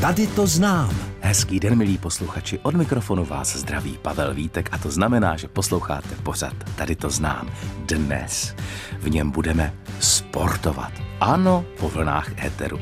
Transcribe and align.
Tady 0.00 0.26
to 0.26 0.46
znám. 0.46 0.90
Hezký 1.20 1.60
den, 1.60 1.78
milí 1.78 1.98
posluchači. 1.98 2.58
Od 2.62 2.74
mikrofonu 2.74 3.24
vás 3.24 3.56
zdraví 3.56 3.98
Pavel 4.02 4.34
Vítek 4.34 4.68
a 4.72 4.78
to 4.78 4.90
znamená, 4.90 5.36
že 5.36 5.48
posloucháte 5.48 6.08
pořad. 6.22 6.52
Tady 6.76 6.96
to 6.96 7.10
znám. 7.10 7.50
Dnes 7.86 8.54
v 8.98 9.10
něm 9.10 9.30
budeme 9.30 9.74
sportovat. 9.98 10.92
Ano, 11.20 11.64
po 11.78 11.88
vlnách 11.88 12.44
éteru. 12.44 12.80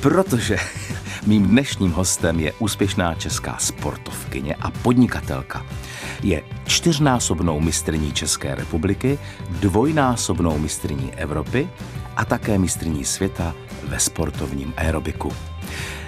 Protože 0.00 0.56
mým 1.26 1.46
dnešním 1.46 1.92
hostem 1.92 2.40
je 2.40 2.52
úspěšná 2.52 3.14
česká 3.14 3.58
sportovkyně 3.58 4.54
a 4.54 4.70
podnikatelka. 4.70 5.66
Je 6.22 6.42
čtyřnásobnou 6.66 7.60
mistrní 7.60 8.12
České 8.12 8.54
republiky, 8.54 9.18
dvojnásobnou 9.50 10.58
mistrní 10.58 11.14
Evropy 11.14 11.68
a 12.16 12.24
také 12.24 12.58
mistrní 12.58 13.04
světa 13.04 13.54
ve 13.84 14.00
sportovním 14.00 14.74
aerobiku. 14.76 15.32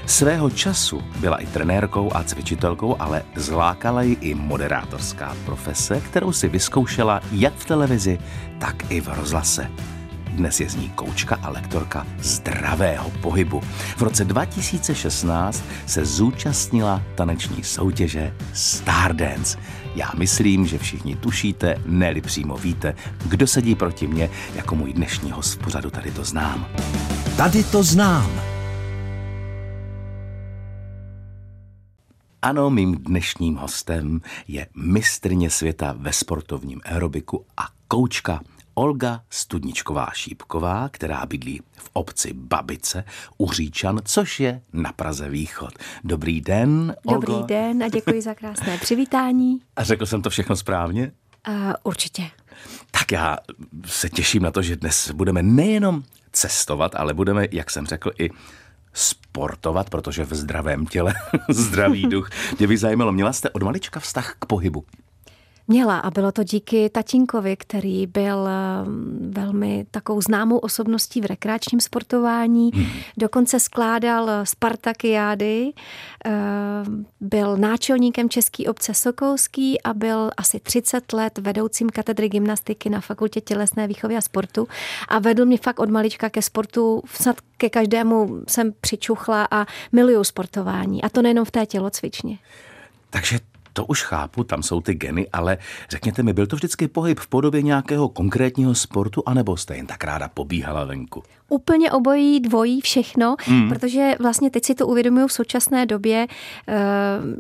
Svého 0.09 0.51
času 0.51 1.03
byla 1.21 1.37
i 1.37 1.47
trenérkou 1.47 2.17
a 2.17 2.25
cvičitelkou, 2.25 2.97
ale 2.99 3.23
zlákala 3.37 4.03
ji 4.03 4.17
i 4.21 4.35
moderátorská 4.35 5.37
profese, 5.45 6.01
kterou 6.01 6.33
si 6.33 6.49
vyzkoušela 6.49 7.21
jak 7.33 7.55
v 7.55 7.65
televizi, 7.65 8.19
tak 8.61 8.91
i 8.91 9.01
v 9.01 9.09
rozhlase. 9.09 9.71
Dnes 10.29 10.61
je 10.61 10.71
z 10.71 10.77
ní 10.77 10.89
koučka 10.89 11.39
a 11.43 11.51
lektorka 11.51 12.07
zdravého 12.19 13.11
pohybu. 13.11 13.61
V 13.97 14.03
roce 14.03 14.25
2016 14.25 15.65
se 15.87 16.05
zúčastnila 16.05 17.03
taneční 17.15 17.65
soutěže 17.65 18.35
Stardance. 18.53 19.59
Já 19.95 20.11
myslím, 20.17 20.67
že 20.67 20.79
všichni 20.79 21.17
tušíte, 21.17 21.77
neli 21.87 22.21
přímo 22.21 22.57
víte, 22.57 22.95
kdo 23.27 23.47
sedí 23.47 23.75
proti 23.75 24.07
mně, 24.07 24.31
jako 24.55 24.75
můj 24.75 24.93
dnešní 24.93 25.31
host 25.31 25.55
v 25.55 25.59
pořadu 25.59 25.91
tady 25.91 26.11
to 26.11 26.25
znám. 26.25 26.67
Tady 27.37 27.65
to 27.65 27.83
znám. 27.83 28.48
Ano, 32.43 32.71
mým 32.71 32.95
dnešním 32.95 33.57
hostem 33.57 34.21
je 34.49 34.67
mistrně 34.75 35.51
světa 35.51 35.95
ve 35.99 36.13
sportovním 36.13 36.81
aerobiku 36.85 37.45
a 37.57 37.63
koučka 37.89 38.41
Olga 38.75 39.21
Studničková 39.31 40.09
Šípková, 40.15 40.89
která 40.89 41.27
bydlí 41.27 41.63
v 41.77 41.91
obci 41.93 42.33
Babice 42.33 43.05
u 43.39 43.53
Říčan, 43.53 44.01
což 44.05 44.41
je 44.41 44.61
na 44.73 44.93
Praze 44.93 45.29
Východ. 45.29 45.75
Dobrý 46.05 46.41
den, 46.41 46.95
Olgo. 47.05 47.33
Dobrý 47.33 47.47
den 47.47 47.83
a 47.83 47.89
děkuji 47.89 48.23
za 48.23 48.35
krásné 48.35 48.79
přivítání. 48.79 49.61
A 49.77 49.85
řekl 49.85 50.07
jsem 50.07 50.23
to 50.23 50.31
všechno 50.31 50.57
správně? 50.57 51.13
Uh, 51.49 51.73
určitě. 51.83 52.31
Tak 52.91 53.13
já 53.13 53.37
se 53.87 54.09
těším 54.09 54.43
na 54.43 54.51
to, 54.51 54.63
že 54.63 54.77
dnes 54.77 55.11
budeme 55.11 55.43
nejenom 55.43 56.03
cestovat, 56.33 56.95
ale 56.95 57.15
budeme, 57.15 57.47
jak 57.53 57.71
jsem 57.71 57.87
řekl, 57.87 58.11
i 58.19 58.31
sportovat, 58.93 59.91
protože 59.91 60.25
v 60.25 60.35
zdravém 60.35 60.87
těle 60.87 61.15
zdravý 61.49 62.07
duch. 62.07 62.31
Mě 62.59 62.69
by 62.69 62.79
zajímalo, 62.79 63.13
měla 63.13 63.33
jste 63.33 63.51
od 63.51 63.63
malička 63.63 64.01
vztah 64.01 64.37
k 64.39 64.47
pohybu? 64.47 64.85
Měla 65.71 65.99
a 65.99 66.11
bylo 66.11 66.33
to 66.33 66.43
díky 66.43 66.91
tatínkovi, 66.91 67.57
který 67.57 68.07
byl 68.07 68.49
ehm, 68.49 69.19
velmi 69.35 69.87
takovou 69.91 70.21
známou 70.21 70.59
osobností 70.59 71.21
v 71.21 71.25
rekreačním 71.25 71.81
sportování. 71.81 72.71
Hmm. 72.75 72.87
Dokonce 73.17 73.61
skládal 73.61 74.31
Spartakiády, 74.45 75.73
ehm, 76.25 77.07
byl 77.21 77.57
náčelníkem 77.57 78.29
České 78.29 78.65
obce 78.65 78.95
Sokolský 78.95 79.83
a 79.83 79.95
byl 79.95 80.31
asi 80.37 80.61
30 80.61 81.13
let 81.13 81.39
vedoucím 81.39 81.91
katedry 81.91 82.29
gymnastiky 82.29 82.91
na 82.91 83.01
fakultě 83.01 83.41
tělesné 83.41 83.87
výchovy 83.89 84.17
a 84.17 84.21
sportu 84.21 84.69
a 85.09 85.19
vedl 85.19 85.45
mě 85.45 85.59
fakt 85.59 85.81
od 85.81 85.91
malička 85.91 86.31
ke 86.31 86.43
sportu, 86.43 87.03
snad 87.15 87.37
ke 87.57 87.71
každému 87.71 88.43
jsem 88.49 88.73
přičuchla 88.81 89.49
a 89.51 89.67
miluju 89.93 90.25
sportování 90.25 91.03
a 91.03 91.09
to 91.09 91.23
nejenom 91.23 91.45
v 91.45 91.51
té 91.51 91.67
tělocvičně. 91.67 92.39
Takže 93.11 93.39
to 93.79 93.85
už 93.85 94.03
chápu, 94.03 94.45
tam 94.45 94.63
jsou 94.63 94.81
ty 94.81 94.95
geny, 94.95 95.29
ale 95.33 95.59
řekněte 95.91 96.23
mi, 96.23 96.33
byl 96.33 96.47
to 96.47 96.57
vždycky 96.57 96.89
pohyb 96.89 97.21
v 97.21 97.27
podobě 97.27 97.63
nějakého 97.63 98.09
konkrétního 98.09 98.75
sportu, 98.75 99.23
anebo 99.27 99.57
jste 99.57 99.77
jen 99.77 99.87
tak 99.87 100.05
ráda 100.05 100.29
pobíhala 100.29 100.85
venku? 100.85 101.23
Úplně 101.49 101.93
obojí, 101.93 102.41
dvojí, 102.41 102.81
všechno, 102.81 103.37
mm. 103.49 103.69
protože 103.69 104.15
vlastně 104.21 104.51
teď 104.51 104.65
si 104.65 104.75
to 104.75 104.87
uvědomuju 104.87 105.27
v 105.27 105.33
současné 105.33 105.87
době, 105.87 106.27
eh, 106.69 106.77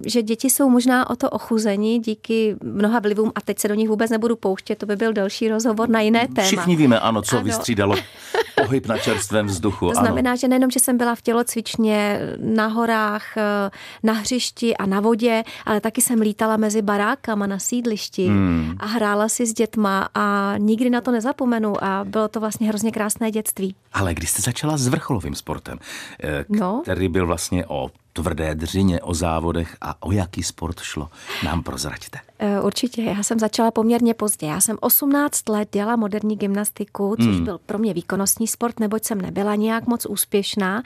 že 0.06 0.22
děti 0.22 0.50
jsou 0.50 0.68
možná 0.70 1.10
o 1.10 1.16
to 1.16 1.30
ochuzeni 1.30 1.98
díky 1.98 2.56
mnoha 2.62 2.98
vlivům 2.98 3.32
a 3.34 3.40
teď 3.40 3.58
se 3.58 3.68
do 3.68 3.74
nich 3.74 3.88
vůbec 3.88 4.10
nebudu 4.10 4.36
pouštět, 4.36 4.78
to 4.78 4.86
by 4.86 4.96
byl 4.96 5.12
další 5.12 5.48
rozhovor 5.48 5.88
na 5.88 6.00
jiné 6.00 6.28
téma. 6.34 6.46
Všichni 6.46 6.76
víme, 6.76 7.00
ano, 7.00 7.22
co 7.22 7.36
ano. 7.36 7.44
vystřídalo 7.44 7.96
pohyb 8.62 8.86
na 8.86 8.98
čerstvém 8.98 9.46
vzduchu. 9.46 9.88
To 9.88 9.94
znamená, 9.94 10.30
ano. 10.30 10.36
že 10.36 10.48
nejenom, 10.48 10.70
že 10.70 10.80
jsem 10.80 10.98
byla 10.98 11.14
v 11.14 11.22
tělocvičně 11.22 12.20
na 12.36 12.66
horách, 12.66 13.36
eh, 13.36 13.70
na 14.02 14.12
hřišti 14.12 14.76
a 14.76 14.86
na 14.86 15.00
vodě, 15.00 15.42
ale 15.66 15.80
taky 15.80 16.00
jsem 16.00 16.20
lítala 16.20 16.56
mezi 16.56 16.82
barákama 16.82 17.46
na 17.46 17.58
sídlišti 17.58 18.28
mm. 18.28 18.76
a 18.80 18.86
hrála 18.86 19.28
si 19.28 19.46
s 19.46 19.52
dětma 19.52 20.08
a 20.14 20.54
nikdy 20.58 20.90
na 20.90 21.00
to 21.00 21.10
nezapomenu 21.10 21.84
a 21.84 22.04
bylo 22.04 22.28
to 22.28 22.40
vlastně 22.40 22.68
hrozně 22.68 22.92
krásné 22.92 23.30
dětství. 23.30 23.74
Ale 23.98 24.14
když 24.14 24.30
jste 24.30 24.42
začala 24.42 24.76
s 24.76 24.88
vrcholovým 24.88 25.34
sportem, 25.34 25.78
eh, 26.22 26.44
no. 26.48 26.80
který 26.82 27.08
byl 27.08 27.26
vlastně 27.26 27.66
o 27.66 27.90
tvrdé 28.18 28.54
dřině, 28.54 29.00
o 29.00 29.14
závodech 29.14 29.76
a 29.80 30.02
o 30.02 30.12
jaký 30.12 30.42
sport 30.42 30.80
šlo, 30.80 31.10
nám 31.44 31.62
prozraďte. 31.62 32.18
Eh, 32.40 32.60
určitě, 32.60 33.02
já 33.02 33.22
jsem 33.22 33.38
začala 33.38 33.70
poměrně 33.70 34.14
pozdě. 34.14 34.46
Já 34.46 34.60
jsem 34.60 34.76
18 34.80 35.48
let 35.48 35.68
dělala 35.72 35.96
moderní 35.96 36.36
gymnastiku, 36.36 37.16
což 37.16 37.26
hmm. 37.26 37.44
byl 37.44 37.58
pro 37.66 37.78
mě 37.78 37.94
výkonnostní 37.94 38.46
sport, 38.46 38.80
neboť 38.80 39.04
jsem 39.04 39.20
nebyla 39.20 39.54
nějak 39.54 39.86
moc 39.86 40.06
úspěšná, 40.06 40.82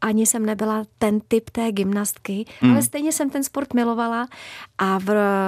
ani 0.00 0.26
jsem 0.26 0.46
nebyla 0.46 0.84
ten 0.98 1.20
typ 1.28 1.50
té 1.50 1.72
gymnastky, 1.72 2.44
hmm. 2.60 2.72
ale 2.72 2.82
stejně 2.82 3.12
jsem 3.12 3.30
ten 3.30 3.44
sport 3.44 3.74
milovala 3.74 4.28
a 4.78 4.98
v, 4.98 5.04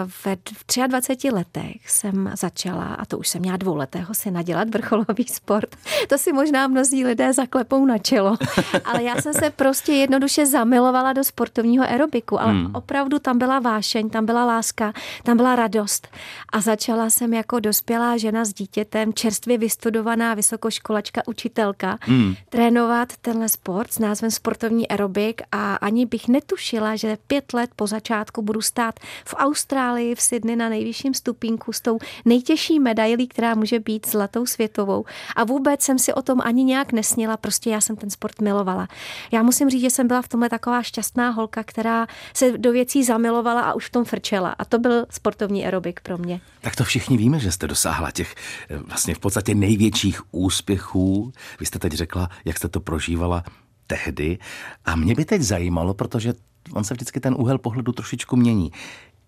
v, 0.07 0.27
v 0.53 0.89
23 0.89 1.31
letech 1.31 1.91
jsem 1.91 2.33
začala, 2.39 2.85
a 2.85 3.05
to 3.05 3.19
už 3.19 3.29
jsem 3.29 3.41
měla 3.41 3.57
dvouletého 3.57 4.15
syna, 4.15 4.43
dělat 4.43 4.69
vrcholový 4.69 5.27
sport. 5.27 5.77
To 6.09 6.19
si 6.19 6.33
možná 6.33 6.67
mnozí 6.67 7.05
lidé 7.05 7.33
zaklepou 7.33 7.87
na 7.87 7.99
čelo, 7.99 8.37
ale 8.85 9.03
já 9.03 9.23
jsem 9.23 9.35
se 9.35 9.51
prostě 9.51 9.93
jednoduše 9.93 10.47
zamilovala 10.47 11.13
do 11.13 11.20
sportovního 11.25 11.85
aerobiku, 11.85 12.41
ale 12.41 12.53
hmm. 12.53 12.75
opravdu 12.75 13.19
tam 13.19 13.39
byla 13.39 13.59
vášeň, 13.59 14.11
tam 14.11 14.27
byla 14.27 14.45
láska, 14.45 14.93
tam 15.23 15.37
byla 15.37 15.57
radost. 15.57 16.09
A 16.53 16.61
začala 16.61 17.11
jsem 17.11 17.35
jako 17.35 17.61
dospělá 17.61 18.17
žena 18.17 18.45
s 18.45 18.53
dítětem, 18.53 19.15
čerstvě 19.15 19.59
vystudovaná 19.59 20.35
vysokoškolačka, 20.35 21.23
učitelka, 21.27 21.99
hmm. 22.01 22.35
trénovat 22.49 23.17
tenhle 23.17 23.49
sport 23.49 23.93
s 23.93 23.99
názvem 23.99 24.31
sportovní 24.31 24.89
aerobik 24.89 25.43
a 25.53 25.75
ani 25.75 26.07
bych 26.07 26.29
netušila, 26.29 26.97
že 26.97 27.19
pět 27.27 27.53
let 27.53 27.71
po 27.77 27.87
začátku 27.87 28.43
budu 28.43 28.63
stát 28.63 29.01
v 29.25 29.35
Austrálii, 29.39 30.15
v 30.15 30.21
Sydney 30.21 30.57
na 30.57 30.69
nejvyšším 30.69 31.15
stupínku 31.15 31.73
s 31.73 31.81
tou 31.81 31.99
nejtěžší 32.25 32.81
medailí, 32.81 33.29
která 33.29 33.55
může 33.55 33.81
být 33.81 34.09
zlatou 34.09 34.47
světovou. 34.47 35.05
A 35.37 35.45
vůbec 35.45 35.83
jsem 35.83 35.99
si 35.99 36.15
o 36.15 36.23
tom 36.23 36.41
ani 36.45 36.65
nějak 36.65 36.93
nesnila, 36.93 37.37
prostě 37.37 37.71
já 37.71 37.81
jsem 37.81 37.97
ten 37.97 38.11
sport 38.11 38.41
milovala. 38.41 38.89
Já 39.33 39.43
musím 39.43 39.71
říct, 39.71 39.81
že 39.81 39.91
jsem 39.91 40.07
byla 40.07 40.23
v 40.23 40.29
tomhle 40.29 40.49
taková 40.49 40.83
šťastná 40.83 41.00
holka, 41.31 41.63
která 41.63 42.07
se 42.35 42.59
do 42.59 42.73
věcí 42.73 43.05
zamilovala 43.05 43.61
a 43.61 43.73
už 43.73 43.87
v 43.87 43.91
tom 43.91 44.05
frčela. 44.05 44.51
A 44.59 44.65
to 44.65 44.79
byl 44.79 45.07
sport 45.11 45.41
sportovní 45.41 45.65
aerobik 45.65 46.01
pro 46.01 46.19
mě. 46.19 46.41
Tak 46.61 46.77
to 46.77 46.85
všichni 46.85 47.17
víme, 47.17 47.39
že 47.39 47.53
jste 47.53 47.67
dosáhla 47.67 48.11
těch 48.11 48.35
eh, 48.71 48.79
vlastně 48.79 49.15
v 49.15 49.19
podstatě 49.19 49.55
největších 49.55 50.21
úspěchů. 50.35 51.33
Vy 51.61 51.67
jste 51.67 51.79
teď 51.79 51.93
řekla, 51.93 52.29
jak 52.45 52.57
jste 52.57 52.69
to 52.69 52.81
prožívala 52.81 53.45
tehdy. 53.87 54.39
A 54.85 54.97
mě 54.97 55.15
by 55.15 55.25
teď 55.25 55.43
zajímalo, 55.43 55.95
protože 55.95 56.35
on 56.73 56.85
se 56.85 56.95
vždycky 56.95 57.21
ten 57.21 57.35
úhel 57.39 57.59
pohledu 57.59 57.93
trošičku 57.93 58.37
mění. 58.37 58.73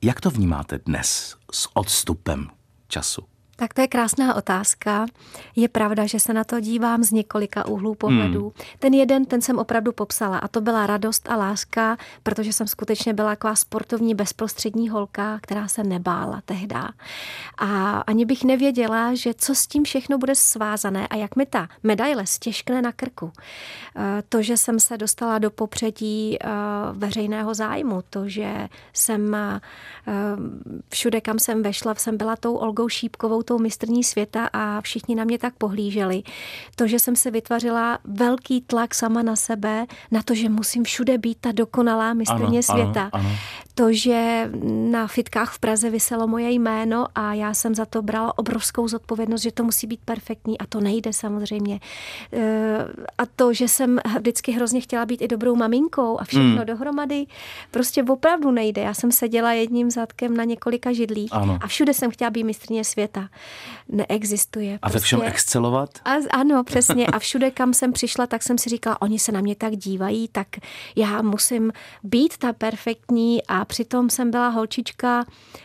Jak 0.03 0.21
to 0.21 0.31
vnímáte 0.31 0.79
dnes 0.87 1.37
s 1.53 1.69
odstupem 1.75 2.49
času? 2.89 3.32
Tak 3.63 3.75
to 3.75 3.81
je 3.81 3.89
krásná 3.89 4.35
otázka. 4.35 5.07
Je 5.57 5.69
pravda, 5.69 6.07
že 6.07 6.21
se 6.21 6.33
na 6.33 6.45
to 6.45 6.61
dívám 6.61 7.03
z 7.03 7.11
několika 7.11 7.67
úhlů 7.67 7.95
pohledů. 7.95 8.43
Hmm. 8.43 8.67
Ten 8.79 8.95
jeden, 8.95 9.25
ten 9.25 9.41
jsem 9.41 9.59
opravdu 9.59 9.93
popsala 9.93 10.39
a 10.39 10.49
to 10.49 10.61
byla 10.61 10.87
radost 10.87 11.29
a 11.31 11.37
láska, 11.37 11.97
protože 12.23 12.53
jsem 12.53 12.67
skutečně 12.67 13.15
byla 13.15 13.31
taková 13.31 13.55
sportovní 13.55 14.15
bezprostřední 14.15 14.89
holka, 14.89 15.39
která 15.43 15.69
se 15.69 15.85
nebála 15.85 16.41
tehda. 16.45 16.89
A 17.59 17.99
ani 17.99 18.25
bych 18.25 18.45
nevěděla, 18.45 19.15
že 19.15 19.35
co 19.35 19.55
s 19.55 19.67
tím 19.67 19.85
všechno 19.85 20.19
bude 20.19 20.35
svázané 20.35 21.09
a 21.09 21.17
jak 21.17 21.37
mi 21.37 21.47
ta 21.47 21.69
medaile 21.83 22.27
stěžkne 22.27 22.83
na 22.83 22.93
krku. 22.93 23.33
Eh, 23.97 24.23
to, 24.29 24.43
že 24.43 24.57
jsem 24.57 24.81
se 24.81 24.99
dostala 24.99 25.39
do 25.39 25.51
popředí 25.51 26.37
eh, 26.41 26.49
veřejného 26.93 27.55
zájmu, 27.55 28.03
to, 28.11 28.29
že 28.29 28.69
jsem 28.93 29.35
eh, 29.35 29.61
všude, 30.89 31.21
kam 31.21 31.39
jsem 31.39 31.63
vešla, 31.63 31.95
jsem 31.95 32.17
byla 32.17 32.37
tou 32.37 32.55
Olgou 32.55 32.89
Šípkovou, 32.89 33.43
tou 33.53 33.59
mistrní 33.59 34.05
světa 34.05 34.49
a 34.53 34.81
všichni 34.81 35.15
na 35.15 35.25
mě 35.25 35.39
tak 35.39 35.55
pohlíželi. 35.59 36.23
To, 36.77 36.87
že 36.87 36.99
jsem 36.99 37.17
se 37.17 37.31
vytvořila 37.31 37.99
velký 38.05 38.61
tlak 38.61 38.95
sama 38.95 39.23
na 39.23 39.37
sebe, 39.37 39.87
na 40.11 40.23
to, 40.23 40.35
že 40.35 40.49
musím 40.49 40.85
všude 40.85 41.19
být 41.19 41.39
ta 41.41 41.53
dokonalá 41.53 42.15
mistrně 42.15 42.59
ano, 42.59 42.63
světa. 42.63 43.11
Ano, 43.13 43.27
ano. 43.27 43.37
to, 43.75 43.93
že 43.93 44.51
na 44.91 45.07
fitkách 45.07 45.53
v 45.53 45.59
Praze 45.59 45.91
vyselo 45.91 46.27
moje 46.27 46.51
jméno 46.51 47.07
a 47.15 47.35
já 47.35 47.55
jsem 47.55 47.75
za 47.75 47.85
to 47.85 48.03
brala 48.03 48.39
obrovskou 48.39 48.89
zodpovědnost, 48.89 49.43
že 49.43 49.53
to 49.53 49.65
musí 49.65 49.87
být 49.87 50.01
perfektní 50.05 50.59
a 50.59 50.67
to 50.67 50.81
nejde 50.81 51.13
samozřejmě. 51.13 51.81
Eh, 52.33 52.87
a 53.19 53.27
to, 53.37 53.53
že 53.53 53.69
jsem 53.69 53.99
vždycky 54.19 54.53
hrozně 54.53 54.81
chtěla 54.81 55.07
být 55.07 55.23
i 55.23 55.29
dobrou 55.29 55.57
maminkou 55.57 56.21
a 56.21 56.25
všechno 56.25 56.49
mm. 56.49 56.65
dohromady, 56.65 57.27
prostě 57.71 58.03
opravdu 58.03 58.51
nejde. 58.51 58.83
Já 58.83 58.95
jsem 58.95 59.13
seděla 59.13 59.53
jedním 59.53 59.91
zadkem 59.91 60.37
na 60.37 60.45
několika 60.45 60.93
židlích 60.93 61.31
ano. 61.33 61.59
a 61.61 61.67
všude 61.67 61.95
jsem 61.95 62.11
chtěla 62.11 62.31
být 62.31 62.45
mistrně 62.45 62.85
světa. 62.85 63.29
Neexistuje. 63.89 64.79
A 64.83 64.91
prostě... 64.91 64.99
ve 64.99 65.01
všem 65.01 65.19
prostě- 65.19 65.33
excelovat? 65.33 65.91
A, 66.05 66.11
ano, 66.31 66.65
přesně. 66.65 67.07
A 67.07 67.19
všude, 67.19 67.51
kam 67.51 67.75
jsem 67.75 67.93
přišla, 67.93 68.27
tak 68.27 68.43
jsem 68.43 68.59
si 68.59 68.71
říkala, 68.71 69.03
oni 69.03 69.19
se 69.19 69.33
na 69.33 69.41
mě 69.41 69.57
tak 69.57 69.77
dívají, 69.77 70.29
tak 70.29 70.49
já 70.97 71.23
musím 71.23 71.73
být 72.03 72.37
ta 72.37 72.53
perfektní 72.53 73.47
a 73.49 73.65
přitom 73.65 74.11
jsem 74.11 74.31
byla 74.31 74.49
holčička, 74.49 75.25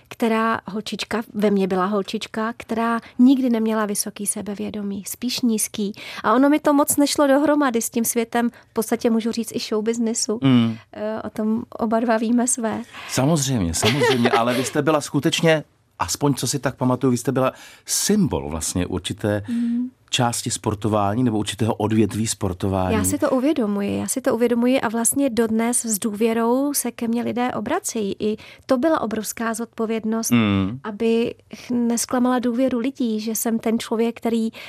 která, 0.09 0.59
holčička, 0.65 1.21
ve 1.33 1.51
mně 1.51 1.67
byla 1.67 1.85
holčička, 1.85 2.53
která 2.57 2.99
nikdy 3.19 3.49
neměla 3.49 3.85
vysoký 3.85 4.27
sebevědomí, 4.27 5.03
spíš 5.07 5.41
nízký. 5.41 5.93
A 6.23 6.33
ono 6.33 6.49
mi 6.49 6.59
to 6.59 6.73
moc 6.73 6.97
nešlo 6.97 7.27
dohromady 7.27 7.81
s 7.81 7.89
tím 7.89 8.05
světem, 8.05 8.49
v 8.49 8.73
podstatě 8.73 9.09
můžu 9.09 9.31
říct 9.31 9.51
i 9.55 9.59
show 9.59 9.83
businessu. 9.83 10.39
Mm. 10.43 10.77
O 11.23 11.29
tom 11.29 11.63
oba 11.69 11.99
dva 11.99 12.17
víme 12.17 12.47
své. 12.47 12.81
Samozřejmě, 13.09 13.73
samozřejmě, 13.73 14.29
ale 14.29 14.53
vy 14.53 14.63
jste 14.63 14.81
byla 14.81 15.01
skutečně 15.01 15.63
aspoň 15.99 16.33
co 16.33 16.47
si 16.47 16.59
tak 16.59 16.75
pamatuju, 16.75 17.11
vy 17.11 17.17
jste 17.17 17.31
byla 17.31 17.53
symbol 17.85 18.49
vlastně 18.49 18.85
určité 18.85 19.44
mm 19.47 19.89
části 20.09 20.51
sportování 20.51 21.24
nebo 21.24 21.38
určitého 21.38 21.74
odvětví 21.74 22.27
sportování? 22.27 22.95
Já 22.95 23.04
si 23.04 23.18
to 23.18 23.30
uvědomuji, 23.30 23.98
já 23.98 24.07
si 24.07 24.21
to 24.21 24.36
uvědomuji 24.36 24.81
a 24.81 24.89
vlastně 24.89 25.30
dodnes 25.30 25.86
s 25.86 26.00
důvěrou 26.00 26.74
se 26.74 26.92
ke 26.92 27.07
mně 27.07 27.24
lidé 27.24 27.51
obracejí. 27.54 28.15
I 28.19 28.38
to 28.65 28.77
byla 28.77 29.01
obrovská 29.01 29.54
zodpovědnost, 29.54 30.31
mm. 30.31 30.80
aby 30.83 31.36
nesklamala 31.71 32.39
důvěru 32.39 32.80
lidí, 32.80 33.19
že 33.19 33.36
jsem 33.36 33.59
ten 33.59 33.80
člověk, 33.80 34.18
který 34.18 34.51
uh, 34.51 34.59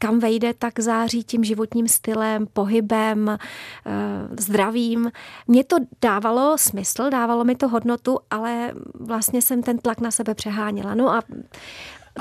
kam 0.00 0.18
vejde, 0.18 0.54
tak 0.54 0.80
září 0.80 1.24
tím 1.24 1.44
životním 1.44 1.88
stylem, 1.88 2.46
pohybem, 2.52 3.28
uh, 3.28 4.36
zdravím. 4.40 5.10
Mně 5.46 5.64
to 5.64 5.76
dávalo 6.02 6.58
smysl, 6.58 7.10
dávalo 7.10 7.44
mi 7.44 7.54
to 7.54 7.68
hodnotu, 7.68 8.18
ale 8.30 8.72
vlastně 9.00 9.42
jsem 9.42 9.62
ten 9.62 9.78
tlak 9.78 10.00
na 10.00 10.10
sebe 10.10 10.34
přeháněla. 10.34 10.94
No 10.94 11.10
a 11.10 11.22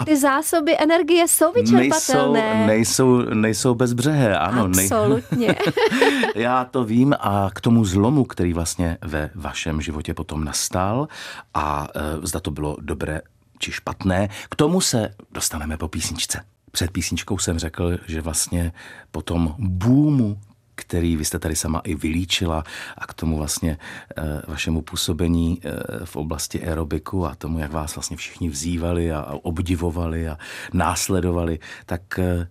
ty 0.06 0.18
zásoby 0.18 0.78
energie 0.80 1.28
jsou 1.28 1.52
vyčerpatelné. 1.52 2.68
Nejsou, 2.68 3.18
nejsou, 3.18 3.34
nejsou 3.34 3.76
bezbřehé, 3.76 4.38
ano. 4.38 4.64
Absolutně. 4.64 5.48
Nej... 5.48 6.32
Já 6.36 6.66
to 6.66 6.84
vím 6.84 7.16
a 7.20 7.50
k 7.54 7.62
tomu 7.62 7.86
zlomu, 7.86 8.26
který 8.26 8.54
vlastně 8.54 8.98
ve 9.02 9.30
vašem 9.36 9.82
životě 9.82 10.14
potom 10.14 10.44
nastal 10.44 11.08
a 11.54 11.88
e, 11.96 12.28
zda 12.28 12.40
to 12.40 12.52
bylo 12.52 12.78
dobré 12.82 13.22
či 13.60 13.72
špatné, 13.72 14.30
k 14.50 14.56
tomu 14.56 14.82
se 14.82 15.16
dostaneme 15.32 15.78
po 15.78 15.88
písničce. 15.88 16.44
Před 16.72 16.92
písničkou 16.92 17.38
jsem 17.38 17.60
řekl, 17.60 17.98
že 18.08 18.22
vlastně 18.22 18.72
po 19.12 19.22
tom 19.22 19.56
boomu 19.58 20.38
který 20.78 21.16
vy 21.16 21.26
jste 21.26 21.40
tady 21.40 21.56
sama 21.56 21.80
i 21.80 21.96
vylíčila 21.96 22.64
a 22.98 23.08
k 23.08 23.14
tomu 23.14 23.38
vlastně 23.38 23.78
e, 24.18 24.42
vašemu 24.48 24.82
působení 24.82 25.62
e, 25.64 26.06
v 26.06 26.16
oblasti 26.16 26.64
aerobiku 26.68 27.26
a 27.26 27.36
tomu, 27.36 27.60
jak 27.60 27.72
vás 27.72 27.96
vlastně 27.96 28.18
všichni 28.18 28.50
vzývali 28.50 29.12
a, 29.12 29.26
obdivovali 29.42 30.30
a 30.30 30.38
následovali, 30.74 31.60
tak 31.86 32.20
e, 32.20 32.48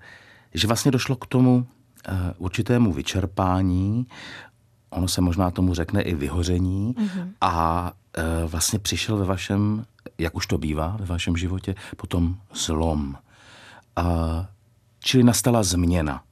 že 0.55 0.67
vlastně 0.67 0.90
došlo 0.90 1.17
k 1.17 1.26
tomu 1.26 1.67
určitému 2.38 2.93
vyčerpání, 2.93 4.06
ono 4.90 5.08
se 5.08 5.20
možná 5.20 5.50
tomu 5.50 5.75
řekne 5.75 6.02
i 6.02 6.14
vyhoření 6.14 6.94
mm-hmm. 6.94 7.29
a 7.40 7.93
vlastně 8.46 8.79
přišel 8.79 9.17
ve 9.17 9.25
vašem, 9.25 9.84
jak 10.19 10.34
už 10.34 10.46
to 10.46 10.58
bývá 10.58 10.96
ve 11.00 11.06
vašem 11.06 11.37
životě, 11.37 11.75
potom 11.96 12.37
zlom. 12.55 13.17
A, 13.96 14.46
čili 15.00 15.25
nastala 15.25 15.62
změna 15.62 16.22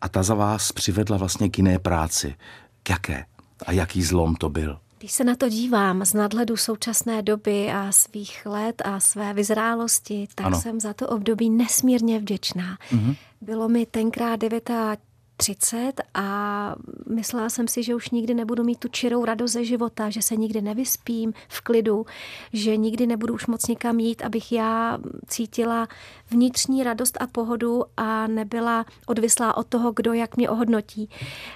a 0.00 0.08
ta 0.08 0.22
za 0.22 0.34
vás 0.34 0.72
přivedla 0.72 1.16
vlastně 1.16 1.48
k 1.48 1.58
jiné 1.58 1.78
práci. 1.78 2.34
K 2.82 2.90
jaké? 2.90 3.24
A 3.66 3.72
jaký 3.72 4.02
zlom 4.02 4.34
to 4.34 4.48
byl? 4.48 4.78
Když 4.98 5.12
se 5.12 5.24
na 5.24 5.36
to 5.36 5.48
dívám 5.48 6.04
z 6.04 6.14
nadhledu 6.14 6.56
současné 6.56 7.22
doby 7.22 7.70
a 7.72 7.92
svých 7.92 8.46
let 8.46 8.82
a 8.84 9.00
své 9.00 9.34
vyzrálosti, 9.34 10.28
tak 10.34 10.46
ano. 10.46 10.60
jsem 10.60 10.80
za 10.80 10.92
to 10.92 11.08
období 11.08 11.50
nesmírně 11.50 12.18
vděčná. 12.18 12.78
Mm-hmm. 12.92 13.16
Bylo 13.40 13.68
mi 13.68 13.86
tenkrát 13.86 14.40
30 15.40 15.92
a 16.14 16.74
myslela 17.08 17.48
jsem 17.48 17.68
si, 17.68 17.82
že 17.82 17.94
už 17.94 18.10
nikdy 18.10 18.34
nebudu 18.34 18.64
mít 18.64 18.78
tu 18.78 18.88
čirou 18.88 19.24
radost 19.24 19.52
ze 19.52 19.64
života, 19.64 20.10
že 20.10 20.22
se 20.22 20.36
nikdy 20.36 20.60
nevyspím 20.60 21.32
v 21.48 21.60
klidu, 21.60 22.06
že 22.52 22.76
nikdy 22.76 23.06
nebudu 23.06 23.34
už 23.34 23.46
moc 23.46 23.66
nikam 23.66 24.00
jít, 24.00 24.22
abych 24.22 24.52
já 24.52 24.98
cítila 25.26 25.88
vnitřní 26.30 26.84
radost 26.84 27.16
a 27.20 27.26
pohodu 27.26 27.84
a 27.96 28.26
nebyla 28.26 28.84
odvislá 29.06 29.56
od 29.56 29.66
toho, 29.66 29.92
kdo 29.92 30.12
jak 30.12 30.36
mě 30.36 30.50
ohodnotí. 30.50 31.08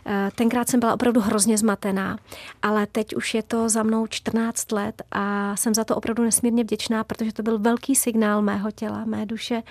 Eh, 0.06 0.30
tenkrát 0.34 0.68
jsem 0.68 0.80
byla 0.80 0.94
opravdu 0.94 1.20
hrozně 1.20 1.58
zmatená, 1.58 2.18
ale 2.62 2.86
teď 2.86 3.16
už 3.16 3.34
je 3.34 3.42
to 3.42 3.68
za 3.68 3.82
mnou 3.82 4.06
14 4.06 4.72
let 4.72 5.02
a 5.10 5.56
jsem 5.56 5.74
za 5.74 5.84
to 5.84 5.96
opravdu 5.96 6.24
nesmírně 6.24 6.62
vděčná, 6.62 7.04
protože 7.04 7.32
to 7.32 7.42
byl 7.42 7.58
velký 7.58 7.94
signál 7.94 8.42
mého 8.42 8.70
těla, 8.70 9.04
mé 9.04 9.26
duše 9.26 9.62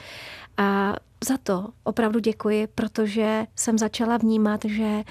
a 0.57 0.95
za 1.23 1.38
to 1.44 1.67
opravdu 1.83 2.19
děkuji, 2.19 2.67
protože 2.75 3.45
jsem 3.56 3.77
začala 3.77 4.17
vnímat, 4.17 4.65
že 4.65 5.03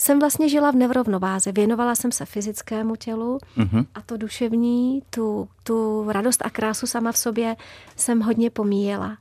jsem 0.00 0.20
vlastně 0.20 0.48
žila 0.48 0.70
v 0.70 0.76
nerovnováze. 0.76 1.52
Věnovala 1.52 1.94
jsem 1.94 2.12
se 2.12 2.24
fyzickému 2.24 2.96
tělu 2.96 3.38
mm-hmm. 3.58 3.86
a 3.94 4.00
to 4.00 4.16
duševní, 4.16 5.02
tu, 5.10 5.48
tu 5.62 6.06
radost 6.12 6.42
a 6.44 6.50
krásu 6.50 6.86
sama 6.86 7.12
v 7.12 7.18
sobě 7.18 7.56
jsem 7.96 8.20
hodně 8.20 8.50
pomíjela. 8.50 9.18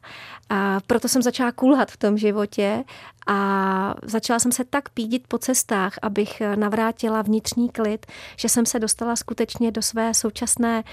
A 0.50 0.80
proto 0.88 1.08
jsem 1.08 1.22
začala 1.22 1.52
kulhat 1.52 1.92
v 1.92 1.98
tom 1.98 2.18
životě 2.18 2.84
a 3.28 3.96
začala 4.04 4.40
jsem 4.40 4.52
se 4.52 4.64
tak 4.64 4.90
pídit 4.90 5.24
po 5.28 5.38
cestách, 5.38 5.94
abych 6.02 6.42
navrátila 6.56 7.22
vnitřní 7.22 7.70
klid, 7.70 8.06
že 8.36 8.50
jsem 8.50 8.66
se 8.66 8.80
dostala 8.80 9.16
skutečně 9.16 9.72
do 9.72 9.82
své 9.82 10.14
současné 10.14 10.84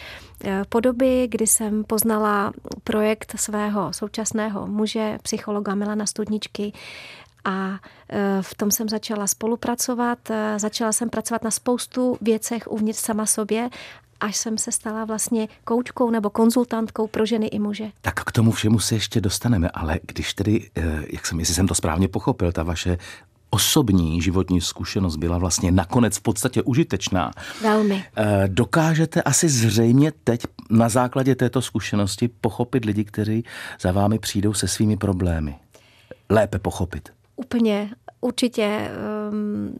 eh, 0.44 0.62
podoby, 0.68 1.28
kdy 1.30 1.46
jsem 1.46 1.84
poznala 1.84 2.52
projekt 2.84 3.34
svého 3.36 3.92
současného 3.92 4.66
muže, 4.66 5.18
psychologa 5.22 5.74
Milana 5.74 6.06
Studničky, 6.06 6.72
a 7.44 7.80
e, 8.08 8.42
v 8.42 8.54
tom 8.54 8.70
jsem 8.70 8.88
začala 8.88 9.26
spolupracovat. 9.26 10.30
E, 10.30 10.58
začala 10.58 10.92
jsem 10.92 11.10
pracovat 11.10 11.44
na 11.44 11.50
spoustu 11.50 12.18
věcech 12.20 12.62
uvnitř 12.70 12.98
sama 13.00 13.26
sobě 13.26 13.70
až 14.20 14.36
jsem 14.36 14.58
se 14.58 14.72
stala 14.72 15.04
vlastně 15.04 15.48
koučkou 15.64 16.10
nebo 16.10 16.30
konzultantkou 16.30 17.06
pro 17.06 17.26
ženy 17.26 17.46
i 17.46 17.58
muže. 17.58 17.90
Tak 18.00 18.24
k 18.24 18.32
tomu 18.32 18.52
všemu 18.52 18.78
se 18.78 18.94
ještě 18.94 19.20
dostaneme, 19.20 19.68
ale 19.68 20.00
když 20.06 20.34
tedy, 20.34 20.70
e, 20.76 21.04
jak 21.10 21.26
jsem, 21.26 21.40
jestli 21.40 21.54
jsem 21.54 21.66
to 21.68 21.74
správně 21.74 22.08
pochopil, 22.08 22.52
ta 22.52 22.62
vaše 22.62 22.98
osobní 23.50 24.22
životní 24.22 24.60
zkušenost 24.60 25.16
byla 25.16 25.38
vlastně 25.38 25.72
nakonec 25.72 26.16
v 26.16 26.20
podstatě 26.20 26.62
užitečná. 26.62 27.30
Velmi. 27.62 28.04
Dokážete 28.46 29.22
asi 29.22 29.48
zřejmě 29.48 30.12
teď 30.24 30.40
na 30.70 30.88
základě 30.88 31.34
této 31.34 31.62
zkušenosti 31.62 32.28
pochopit 32.28 32.84
lidi, 32.84 33.04
kteří 33.04 33.44
za 33.80 33.92
vámi 33.92 34.18
přijdou 34.18 34.54
se 34.54 34.68
svými 34.68 34.96
problémy. 34.96 35.54
Lépe 36.30 36.58
pochopit. 36.58 37.12
Úplně, 37.36 37.90
určitě, 38.20 38.90
um, 39.30 39.78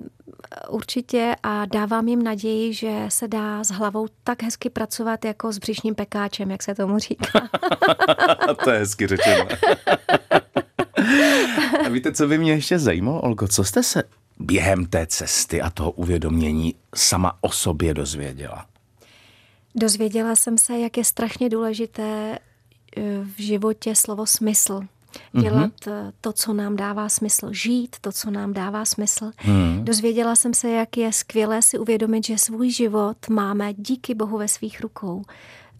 určitě 0.68 1.37
a 1.42 1.66
dávám 1.66 2.08
jim 2.08 2.23
naději, 2.23 2.75
že 2.75 3.04
se 3.08 3.28
dá 3.28 3.64
s 3.64 3.70
hlavou 3.70 4.06
tak 4.25 4.42
hezky 4.42 4.70
pracovat 4.70 5.25
jako 5.25 5.52
s 5.52 5.58
břišním 5.58 5.94
pekáčem, 5.94 6.50
jak 6.50 6.62
se 6.62 6.75
tomu 6.75 6.99
říká. 6.99 7.49
to 8.64 8.70
je 8.70 8.78
hezky 8.78 9.06
řečeno. 9.06 9.49
a 11.87 11.88
víte, 11.88 12.12
co 12.12 12.26
by 12.26 12.38
mě 12.38 12.52
ještě 12.52 12.78
zajímalo, 12.78 13.20
Olgo, 13.20 13.49
co 13.49 13.64
jste 13.64 13.82
se 13.82 14.02
během 14.38 14.87
té 14.87 15.06
cesty 15.06 15.62
a 15.62 15.70
toho 15.70 15.90
uvědomění 15.90 16.75
sama 16.94 17.38
o 17.40 17.50
sobě 17.50 17.94
dozvěděla? 17.94 18.66
Dozvěděla 19.75 20.37
jsem 20.37 20.58
se, 20.58 20.78
jak 20.78 20.96
je 20.96 21.04
strašně 21.04 21.49
důležité 21.49 22.38
eh, 22.96 23.02
v 23.37 23.42
životě 23.42 23.94
slovo 23.94 24.26
smysl 24.26 24.80
dělat 25.40 25.71
mm-hmm. 25.71 26.12
to, 26.21 26.33
co 26.33 26.52
nám 26.52 26.76
dává 26.76 27.09
smysl, 27.09 27.52
žít 27.52 27.97
to, 28.00 28.12
co 28.12 28.30
nám 28.30 28.52
dává 28.52 28.85
smysl. 28.85 29.30
Mm. 29.47 29.85
Dozvěděla 29.85 30.37
jsem 30.37 30.54
se, 30.54 30.71
jak 30.71 30.97
je 30.97 31.12
skvělé 31.12 31.62
si 31.62 31.78
uvědomit, 31.78 32.26
že 32.26 32.38
svůj 32.38 32.71
život 32.71 33.28
máme 33.28 33.75
díky 33.75 34.14
Bohu 34.14 34.38
ve 34.38 34.49
svých 34.49 34.80
rukou. 34.80 35.23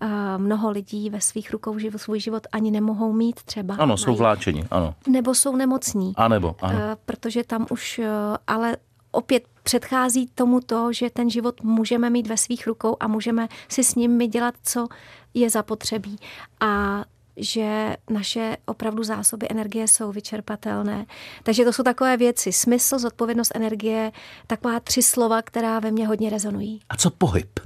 Uh, 0.03 0.11
mnoho 0.37 0.71
lidí 0.71 1.11
ve 1.11 1.21
svých 1.21 1.53
rukou 1.53 1.79
život, 1.79 1.99
svůj 1.99 2.21
život 2.21 2.47
ani 2.53 2.71
nemohou 2.71 3.13
mít 3.13 3.43
třeba. 3.43 3.75
Ano, 3.75 3.97
jsou 3.97 4.15
vláčeni, 4.15 4.65
ano. 4.71 4.95
Nebo 5.09 5.35
jsou 5.35 5.57
nemocní. 5.57 6.13
A 6.17 6.29
nebo, 6.29 6.57
ano. 6.61 6.79
Uh, 6.79 6.85
protože 7.05 7.45
tam 7.45 7.67
už, 7.71 7.99
uh, 7.99 8.05
ale 8.47 8.77
opět 9.11 9.45
předchází 9.63 10.27
tomu 10.35 10.61
to, 10.61 10.93
že 10.93 11.11
ten 11.11 11.31
život 11.31 11.63
můžeme 11.63 12.11
mít 12.11 12.27
ve 12.27 12.37
svých 12.37 12.67
rukou 12.67 12.97
a 13.01 13.09
můžeme 13.09 13.49
si 13.69 13.85
s 13.85 13.95
ním 13.95 14.19
dělat, 14.19 14.55
co 14.63 14.87
je 15.35 15.51
zapotřebí. 15.51 16.17
A 16.61 17.05
že 17.37 17.97
naše 18.11 18.57
opravdu 18.67 19.05
zásoby 19.05 19.47
energie 19.51 19.89
jsou 19.89 20.13
vyčerpatelné. 20.13 21.07
Takže 21.43 21.65
to 21.65 21.73
jsou 21.73 21.83
takové 21.83 22.17
věci. 22.17 22.53
Smysl, 22.53 22.99
zodpovědnost, 22.99 23.53
energie, 23.55 24.13
taková 24.47 24.81
tři 24.81 25.03
slova, 25.03 25.43
která 25.43 25.81
ve 25.81 25.91
mně 25.91 26.07
hodně 26.07 26.31
rezonují. 26.31 26.81
A 26.89 26.97
co 26.97 27.11
pohyb? 27.11 27.61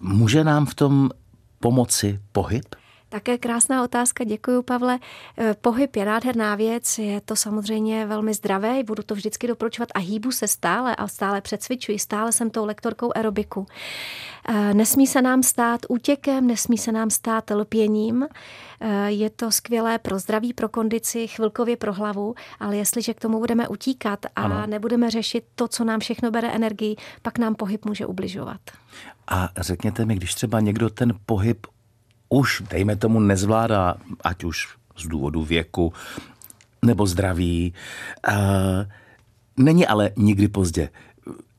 může 0.00 0.44
nám 0.44 0.66
v 0.66 0.74
tom 0.74 1.10
pomoci 1.60 2.20
pohyb? 2.32 2.64
Také 3.14 3.38
krásná 3.38 3.84
otázka, 3.84 4.24
děkuji 4.24 4.62
Pavle. 4.62 4.98
Eh, 5.38 5.54
pohyb 5.60 5.96
je 5.96 6.04
nádherná 6.04 6.54
věc, 6.54 6.98
je 6.98 7.20
to 7.20 7.36
samozřejmě 7.36 8.06
velmi 8.06 8.34
zdravé, 8.34 8.82
budu 8.84 9.02
to 9.02 9.14
vždycky 9.14 9.46
doporučovat 9.46 9.88
a 9.94 9.98
hýbu 9.98 10.32
se 10.32 10.48
stále 10.48 10.96
a 10.96 11.08
stále 11.08 11.40
přecvičuji, 11.40 11.98
stále 11.98 12.32
jsem 12.32 12.50
tou 12.50 12.64
lektorkou 12.64 13.12
aerobiku. 13.14 13.66
Eh, 14.48 14.74
nesmí 14.74 15.06
se 15.06 15.22
nám 15.22 15.42
stát 15.42 15.80
útěkem, 15.88 16.46
nesmí 16.46 16.78
se 16.78 16.92
nám 16.92 17.10
stát 17.10 17.50
lpěním, 17.50 18.26
eh, 18.80 19.10
je 19.10 19.30
to 19.30 19.50
skvělé 19.50 19.98
pro 19.98 20.18
zdraví, 20.18 20.52
pro 20.52 20.68
kondici, 20.68 21.26
chvilkově 21.28 21.76
pro 21.76 21.92
hlavu, 21.92 22.34
ale 22.60 22.76
jestliže 22.76 23.14
k 23.14 23.20
tomu 23.20 23.38
budeme 23.38 23.68
utíkat 23.68 24.26
a 24.26 24.42
ano. 24.42 24.66
nebudeme 24.66 25.10
řešit 25.10 25.44
to, 25.54 25.68
co 25.68 25.84
nám 25.84 26.00
všechno 26.00 26.30
bere 26.30 26.48
energii, 26.48 26.96
pak 27.22 27.38
nám 27.38 27.54
pohyb 27.54 27.84
může 27.84 28.06
ubližovat. 28.06 28.60
A 29.28 29.48
řekněte 29.56 30.04
mi, 30.04 30.14
když 30.14 30.34
třeba 30.34 30.60
někdo 30.60 30.90
ten 30.90 31.12
pohyb 31.26 31.66
už, 32.34 32.62
dejme 32.70 32.96
tomu, 32.96 33.20
nezvládá, 33.20 33.94
ať 34.20 34.44
už 34.44 34.68
z 34.96 35.06
důvodu 35.06 35.42
věku 35.42 35.92
nebo 36.82 37.06
zdraví. 37.06 37.74
Není 39.56 39.86
ale 39.86 40.10
nikdy 40.16 40.48
pozdě 40.48 40.88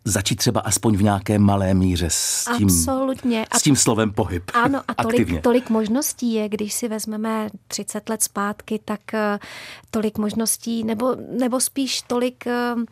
začít 0.05 0.35
třeba 0.35 0.61
aspoň 0.61 0.97
v 0.97 1.03
nějaké 1.03 1.39
malé 1.39 1.73
míře 1.73 2.07
s 2.09 2.49
tím, 2.57 2.67
Absolutně. 2.67 3.45
S 3.57 3.61
tím 3.61 3.75
slovem 3.75 4.11
pohyb. 4.13 4.51
Ano, 4.53 4.81
a 4.87 5.03
tolik, 5.03 5.41
tolik 5.41 5.69
možností 5.69 6.33
je, 6.33 6.49
když 6.49 6.73
si 6.73 6.87
vezmeme 6.87 7.49
30 7.67 8.09
let 8.09 8.23
zpátky, 8.23 8.79
tak 8.85 9.13
eh, 9.13 9.39
tolik 9.91 10.17
možností, 10.17 10.83
nebo, 10.83 11.15
nebo 11.39 11.59
spíš 11.59 12.01
tolik 12.01 12.43
uh, 12.45 12.83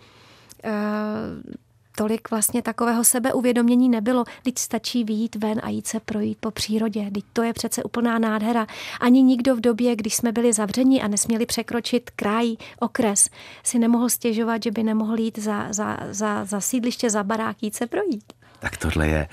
tolik 1.96 2.32
vlastně 2.32 2.62
takového 2.62 3.04
sebeuvědomění 3.04 3.90
nebylo. 3.90 4.24
Teď 4.44 4.58
stačí 4.58 5.04
výjít 5.04 5.36
ven 5.36 5.62
a 5.64 5.70
jít 5.70 5.88
se 5.88 6.00
projít 6.00 6.38
po 6.40 6.52
přírodě. 6.52 7.12
Teď 7.14 7.24
to 7.34 7.44
je 7.44 7.54
přece 7.54 7.84
úplná 7.84 8.20
nádhera. 8.20 8.68
Ani 9.00 9.22
nikdo 9.22 9.56
v 9.56 9.62
době, 9.62 9.96
když 9.96 10.16
jsme 10.16 10.32
byli 10.32 10.54
zavření 10.54 11.02
a 11.02 11.08
nesměli 11.08 11.46
překročit 11.46 12.10
kraj, 12.10 12.56
okres, 12.80 13.30
si 13.64 13.80
nemohl 13.80 14.10
stěžovat, 14.10 14.64
že 14.64 14.72
by 14.72 14.84
nemohl 14.84 15.20
jít 15.20 15.40
za, 15.40 15.68
za, 15.74 15.98
za, 16.12 16.46
za 16.46 16.62
sídliště, 16.62 17.10
za 17.10 17.24
barák, 17.24 17.64
jít 17.64 17.76
se 17.76 17.88
projít. 17.88 18.34
Tak 18.60 18.78
tohle 18.78 19.08
je 19.08 19.28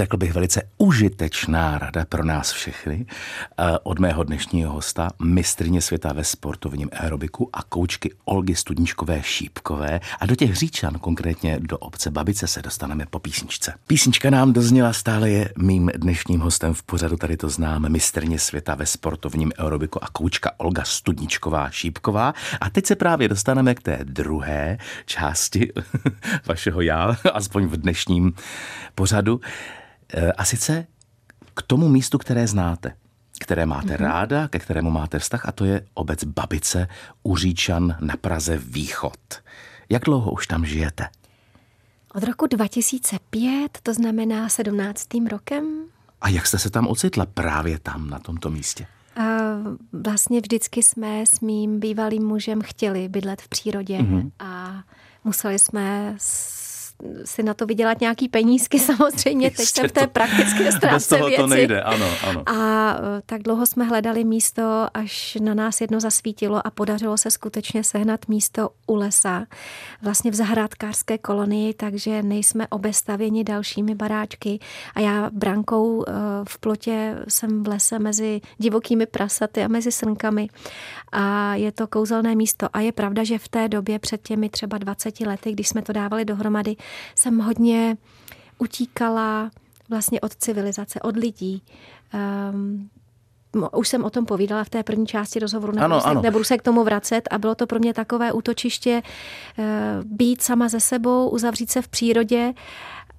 řekl 0.00 0.16
bych, 0.16 0.32
velice 0.32 0.62
užitečná 0.78 1.78
rada 1.78 2.04
pro 2.04 2.24
nás 2.24 2.52
všechny 2.52 3.06
eh, 3.06 3.78
od 3.82 3.98
mého 3.98 4.24
dnešního 4.24 4.72
hosta, 4.72 5.10
mistrně 5.22 5.82
světa 5.82 6.12
ve 6.12 6.24
sportovním 6.24 6.88
aerobiku 6.92 7.50
a 7.52 7.62
koučky 7.62 8.12
Olgy 8.24 8.54
Studničkové 8.54 9.22
Šípkové 9.22 10.00
a 10.20 10.26
do 10.26 10.36
těch 10.36 10.56
říčan, 10.56 10.94
konkrétně 10.94 11.58
do 11.60 11.78
obce 11.78 12.10
Babice, 12.10 12.46
se 12.46 12.62
dostaneme 12.62 13.06
po 13.10 13.18
písničce. 13.18 13.74
Písnička 13.86 14.30
nám 14.30 14.52
dozněla, 14.52 14.92
stále 14.92 15.30
je 15.30 15.52
mým 15.58 15.90
dnešním 15.96 16.40
hostem 16.40 16.74
v 16.74 16.82
pořadu, 16.82 17.16
tady 17.16 17.36
to 17.36 17.48
znám, 17.48 17.88
mistrně 17.88 18.38
světa 18.38 18.74
ve 18.74 18.86
sportovním 18.86 19.52
aerobiku 19.58 20.04
a 20.04 20.08
koučka 20.08 20.50
Olga 20.56 20.84
Studničková 20.84 21.70
Šípková. 21.70 22.34
A 22.60 22.70
teď 22.70 22.86
se 22.86 22.96
právě 22.96 23.28
dostaneme 23.28 23.74
k 23.74 23.82
té 23.82 23.98
druhé 24.02 24.78
části 25.06 25.72
vašeho 26.46 26.80
já, 26.80 27.16
aspoň 27.32 27.66
v 27.66 27.76
dnešním 27.76 28.32
pořadu. 28.94 29.40
Eh, 30.14 30.32
a 30.32 30.44
sice 30.44 30.86
k 31.54 31.62
tomu 31.62 31.88
místu, 31.88 32.18
které 32.18 32.46
znáte, 32.46 32.92
které 33.40 33.66
máte 33.66 33.86
mm-hmm. 33.86 34.04
ráda, 34.04 34.48
ke 34.48 34.58
kterému 34.58 34.90
máte 34.90 35.18
vztah, 35.18 35.48
a 35.48 35.52
to 35.52 35.64
je 35.64 35.86
obec 35.94 36.24
Babice 36.24 36.88
u 37.22 37.36
Říčan 37.36 37.96
na 38.00 38.16
Praze 38.16 38.56
Východ. 38.56 39.42
Jak 39.88 40.04
dlouho 40.04 40.30
už 40.30 40.46
tam 40.46 40.66
žijete? 40.66 41.08
Od 42.14 42.22
roku 42.22 42.46
2005, 42.46 43.78
to 43.82 43.94
znamená 43.94 44.48
17. 44.48 45.06
rokem. 45.30 45.84
A 46.20 46.28
jak 46.28 46.46
jste 46.46 46.58
se 46.58 46.70
tam 46.70 46.86
ocitla 46.86 47.26
právě 47.26 47.78
tam, 47.78 48.10
na 48.10 48.18
tomto 48.18 48.50
místě? 48.50 48.86
A 49.16 49.22
vlastně 49.92 50.40
vždycky 50.40 50.82
jsme 50.82 51.26
s 51.26 51.40
mým 51.40 51.80
bývalým 51.80 52.26
mužem 52.26 52.62
chtěli 52.62 53.08
bydlet 53.08 53.42
v 53.42 53.48
přírodě 53.48 53.98
mm-hmm. 53.98 54.30
a 54.38 54.82
museli 55.24 55.58
jsme 55.58 56.14
si 57.24 57.42
na 57.42 57.54
to 57.54 57.66
vydělat 57.66 58.00
nějaký 58.00 58.28
penízky 58.28 58.78
samozřejmě, 58.96 59.50
teď 59.50 59.68
jsem 59.68 59.88
v 59.88 59.92
té 59.92 60.06
praktické 60.06 60.72
stránce 60.72 60.94
Bez 60.94 61.06
toho 61.08 61.26
věci. 61.26 61.42
to 61.42 61.46
nejde, 61.46 61.82
ano, 61.82 62.06
ano. 62.28 62.48
A 62.48 62.90
e, 62.94 63.22
tak 63.26 63.42
dlouho 63.42 63.66
jsme 63.66 63.84
hledali 63.84 64.24
místo, 64.24 64.86
až 64.94 65.38
na 65.40 65.54
nás 65.54 65.80
jedno 65.80 66.00
zasvítilo 66.00 66.66
a 66.66 66.70
podařilo 66.70 67.18
se 67.18 67.30
skutečně 67.30 67.84
sehnat 67.84 68.28
místo 68.28 68.70
u 68.86 68.94
lesa, 68.94 69.46
vlastně 70.02 70.30
v 70.30 70.34
zahrádkářské 70.34 71.18
kolonii, 71.18 71.74
takže 71.74 72.22
nejsme 72.22 72.66
obestavěni 72.68 73.44
dalšími 73.44 73.94
baráčky 73.94 74.58
a 74.94 75.00
já 75.00 75.30
brankou 75.32 76.04
e, 76.04 76.12
v 76.48 76.58
plotě 76.58 77.16
jsem 77.28 77.62
v 77.62 77.68
lese 77.68 77.98
mezi 77.98 78.40
divokými 78.58 79.06
prasaty 79.06 79.64
a 79.64 79.68
mezi 79.68 79.92
srnkami 79.92 80.48
a 81.12 81.54
je 81.54 81.72
to 81.72 81.86
kouzelné 81.86 82.34
místo 82.34 82.68
a 82.72 82.80
je 82.80 82.92
pravda, 82.92 83.24
že 83.24 83.38
v 83.38 83.48
té 83.48 83.68
době 83.68 83.98
před 83.98 84.22
těmi 84.22 84.48
třeba 84.48 84.78
20 84.78 85.20
lety, 85.20 85.52
když 85.52 85.68
jsme 85.68 85.82
to 85.82 85.92
dávali 85.92 86.24
dohromady, 86.24 86.76
jsem 87.14 87.38
hodně 87.38 87.96
utíkala 88.58 89.50
vlastně 89.88 90.20
od 90.20 90.36
civilizace, 90.36 91.00
od 91.00 91.16
lidí. 91.16 91.62
Um, 92.52 92.90
už 93.72 93.88
jsem 93.88 94.04
o 94.04 94.10
tom 94.10 94.26
povídala 94.26 94.64
v 94.64 94.70
té 94.70 94.82
první 94.82 95.06
části 95.06 95.38
rozhovoru, 95.38 95.72
nebudu, 95.72 95.84
ano, 95.84 96.00
se, 96.00 96.06
ano. 96.06 96.22
nebudu 96.22 96.44
se 96.44 96.58
k 96.58 96.62
tomu 96.62 96.84
vracet 96.84 97.28
a 97.30 97.38
bylo 97.38 97.54
to 97.54 97.66
pro 97.66 97.78
mě 97.78 97.94
takové 97.94 98.32
útočiště 98.32 99.02
uh, 99.58 99.64
být 100.04 100.42
sama 100.42 100.68
ze 100.68 100.80
sebou, 100.80 101.28
uzavřít 101.28 101.70
se 101.70 101.82
v 101.82 101.88
přírodě 101.88 102.52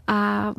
a 0.08 0.54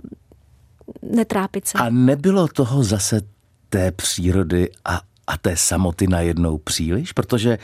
netrápit 1.02 1.68
se. 1.68 1.78
A 1.78 1.90
nebylo 1.90 2.48
toho 2.48 2.82
zase 2.82 3.20
té 3.68 3.92
přírody 3.92 4.70
a, 4.84 5.00
a 5.26 5.38
té 5.38 5.56
samoty 5.56 6.06
najednou 6.06 6.58
příliš? 6.58 7.12
Protože 7.12 7.58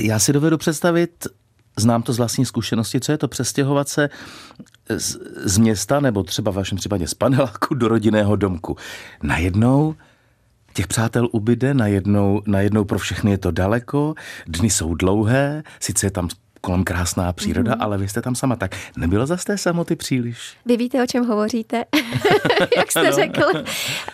já 0.00 0.18
si 0.18 0.32
dovedu 0.32 0.58
představit, 0.58 1.26
znám 1.78 2.02
to 2.02 2.12
z 2.12 2.18
vlastní 2.18 2.46
zkušenosti, 2.46 3.00
co 3.00 3.12
je 3.12 3.18
to 3.18 3.28
přestěhovat 3.28 3.88
se 3.88 4.08
z, 4.88 5.16
z 5.44 5.58
města 5.58 6.00
nebo 6.00 6.22
třeba 6.22 6.50
v 6.50 6.54
vašem 6.54 6.78
případě 6.78 7.08
z 7.08 7.14
paneláku 7.14 7.74
do 7.74 7.88
rodinného 7.88 8.36
domku. 8.36 8.76
Najednou 9.22 9.94
těch 10.74 10.86
přátel 10.86 11.28
ubyde, 11.32 11.74
najednou, 11.74 12.42
najednou 12.46 12.84
pro 12.84 12.98
všechny 12.98 13.30
je 13.30 13.38
to 13.38 13.50
daleko, 13.50 14.14
dny 14.46 14.70
jsou 14.70 14.94
dlouhé, 14.94 15.62
sice 15.80 16.06
je 16.06 16.10
tam 16.10 16.28
kolem 16.66 16.84
krásná 16.84 17.32
příroda, 17.32 17.74
mm. 17.74 17.82
ale 17.82 17.98
vy 17.98 18.08
jste 18.08 18.22
tam 18.22 18.34
sama, 18.34 18.56
tak 18.56 18.76
nebylo 18.96 19.26
zase 19.26 19.44
té 19.44 19.58
samoty 19.58 19.96
příliš? 19.96 20.56
Vy 20.66 20.76
víte, 20.76 21.02
o 21.02 21.06
čem 21.06 21.26
hovoříte, 21.26 21.84
jak 22.76 22.90
jste 22.90 23.02
no. 23.02 23.12
řekl. 23.12 23.42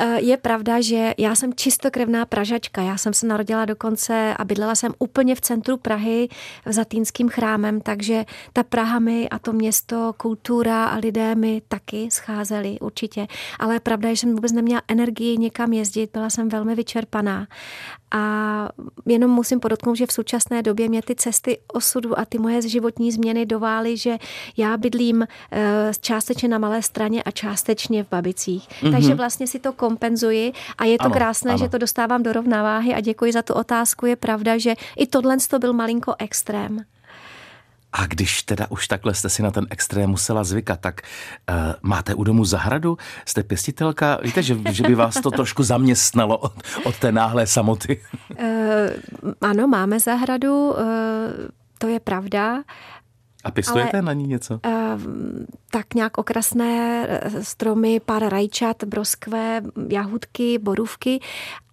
Eh, 0.01 0.21
je 0.21 0.37
pravda, 0.37 0.81
že 0.81 1.15
já 1.19 1.35
jsem 1.35 1.55
čistokrevná 1.55 2.27
Pražačka. 2.27 2.83
Já 2.83 2.97
jsem 2.97 3.15
se 3.15 3.27
narodila 3.27 3.65
dokonce 3.65 4.35
a 4.39 4.45
bydlela 4.45 4.75
jsem 4.75 4.93
úplně 4.99 5.35
v 5.35 5.41
centru 5.41 5.77
Prahy 5.77 6.29
za 6.67 6.85
Týnským 6.85 7.29
chrámem, 7.29 7.81
takže 7.81 8.25
ta 8.53 8.63
Praha 8.63 8.99
mi 8.99 9.29
a 9.29 9.39
to 9.39 9.53
město, 9.53 10.15
kultura 10.17 10.85
a 10.85 10.97
lidé 10.97 11.35
mi 11.35 11.63
taky 11.69 12.09
scházeli 12.11 12.81
určitě. 12.81 13.27
Ale 13.59 13.81
pravda 13.81 14.09
je, 14.09 14.17
že 14.17 14.21
jsem 14.21 14.35
vůbec 14.35 14.53
neměla 14.53 14.83
energii 14.89 15.39
někam 15.39 15.73
jezdit, 15.73 16.11
byla 16.13 16.31
jsem 16.31 16.49
velmi 16.49 16.75
vyčerpaná. 16.75 17.47
A 18.15 18.69
jenom 19.07 19.31
musím 19.31 19.61
podotknout, 19.61 19.97
že 19.97 20.07
v 20.07 20.13
současné 20.13 20.63
době 20.63 20.89
mě 20.89 21.03
ty 21.03 21.15
cesty 21.15 21.59
osudu 21.73 22.19
a 22.19 22.25
ty 22.25 22.39
moje 22.43 22.69
životní 22.69 23.13
změny 23.13 23.47
dovály, 23.47 23.97
že 23.97 24.19
já 24.57 24.77
bydlím 24.77 25.23
eh, 25.23 25.93
částečně 26.01 26.49
na 26.49 26.59
malé 26.59 26.83
straně 26.83 27.23
a 27.23 27.31
částečně 27.31 28.05
v 28.05 28.09
Babicích. 28.09 28.69
Mm-hmm. 28.69 28.93
Takže 28.93 29.15
vlastně 29.15 29.47
si 29.47 29.59
to 29.59 29.73
kompenzuji 29.73 30.53
a 30.79 30.85
je 30.85 30.99
to 30.99 31.05
ano, 31.05 31.15
krásné, 31.15 31.51
ano. 31.51 31.59
že 31.59 31.69
to 31.69 31.79
dostávám 31.79 32.23
do 32.23 32.33
rovnováhy 32.33 32.95
a 32.95 33.01
děkuji 33.01 33.33
za 33.33 33.43
tu 33.43 33.55
otázku. 33.55 34.07
Je 34.07 34.17
pravda, 34.17 34.59
že 34.59 34.75
i 34.97 35.07
tohle 35.07 35.37
to 35.49 35.59
byl 35.59 35.73
malinko 35.73 36.15
extrém. 36.19 36.85
A 37.93 38.07
když 38.07 38.43
teda 38.43 38.67
už 38.71 38.89
takhle 38.89 39.15
jste 39.15 39.29
si 39.29 39.43
na 39.43 39.51
ten 39.51 39.67
extrém 39.71 40.11
musela 40.11 40.45
zvykat, 40.45 40.81
tak 40.81 41.01
uh, 41.01 41.57
máte 41.83 42.15
u 42.15 42.25
domu 42.25 42.45
zahradu? 42.45 42.99
Jste 43.27 43.43
pěstitelka? 43.43 44.19
Víte, 44.23 44.43
že, 44.43 44.57
že 44.71 44.83
by 44.83 44.95
vás 44.95 45.15
to 45.15 45.31
trošku 45.31 45.63
zaměstnalo 45.63 46.39
od, 46.39 46.53
od 46.85 46.99
té 46.99 47.13
náhlé 47.13 47.47
samoty? 47.47 48.01
Uh, 48.31 48.47
ano, 49.41 49.69
máme 49.69 50.01
zahradu, 50.01 50.71
uh, 50.71 50.77
to 51.83 51.89
je 51.89 52.01
pravda. 52.01 52.62
A 53.45 53.51
pěstujete 53.51 53.99
Ale, 53.99 54.03
na 54.03 54.12
ní 54.12 54.27
něco? 54.27 54.61
Uh, 54.67 55.01
tak 55.71 55.95
nějak 55.95 56.19
okrasné 56.19 57.07
stromy, 57.43 58.01
pár 58.01 58.29
rajčat, 58.29 58.85
broskve, 58.85 59.62
jahůdky, 59.89 60.59
borůvky 60.59 61.21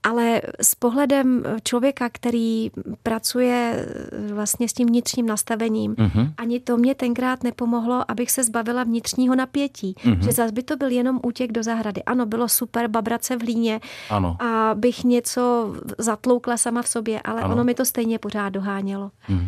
Ale 0.04 0.42
s 0.62 0.76
pohledem 0.76 1.44
člověka, 1.64 2.10
který 2.10 2.72
pracuje 3.04 3.86
vlastně 4.34 4.70
s 4.70 4.74
tím 4.74 4.88
vnitřním 4.88 5.26
nastavením, 5.26 5.96
mm-hmm. 5.96 6.34
ani 6.38 6.60
to 6.60 6.78
mě 6.78 6.96
tenkrát 6.96 7.44
nepomohlo, 7.44 8.12
abych 8.12 8.32
se 8.32 8.44
zbavila 8.44 8.84
vnitřního 8.84 9.36
napětí. 9.36 9.96
Mm-hmm. 9.98 10.20
Že 10.20 10.32
zase 10.32 10.52
by 10.52 10.64
to 10.64 10.78
byl 10.78 10.90
jenom 10.90 11.20
útěk 11.24 11.52
do 11.52 11.64
zahrady. 11.64 12.04
Ano, 12.04 12.26
bylo 12.26 12.48
super 12.50 12.88
babrat 12.88 13.24
se 13.24 13.36
v 13.36 13.42
hlíně 13.42 13.80
ano. 14.10 14.38
a 14.40 14.72
bych 14.76 15.04
něco 15.04 15.76
zatloukla 15.98 16.58
sama 16.58 16.82
v 16.82 16.88
sobě, 16.88 17.22
ale 17.22 17.42
ano. 17.42 17.54
ono 17.54 17.64
mi 17.64 17.74
to 17.74 17.86
stejně 17.86 18.20
pořád 18.20 18.50
dohánělo. 18.50 19.12
Mm-hmm. 19.30 19.48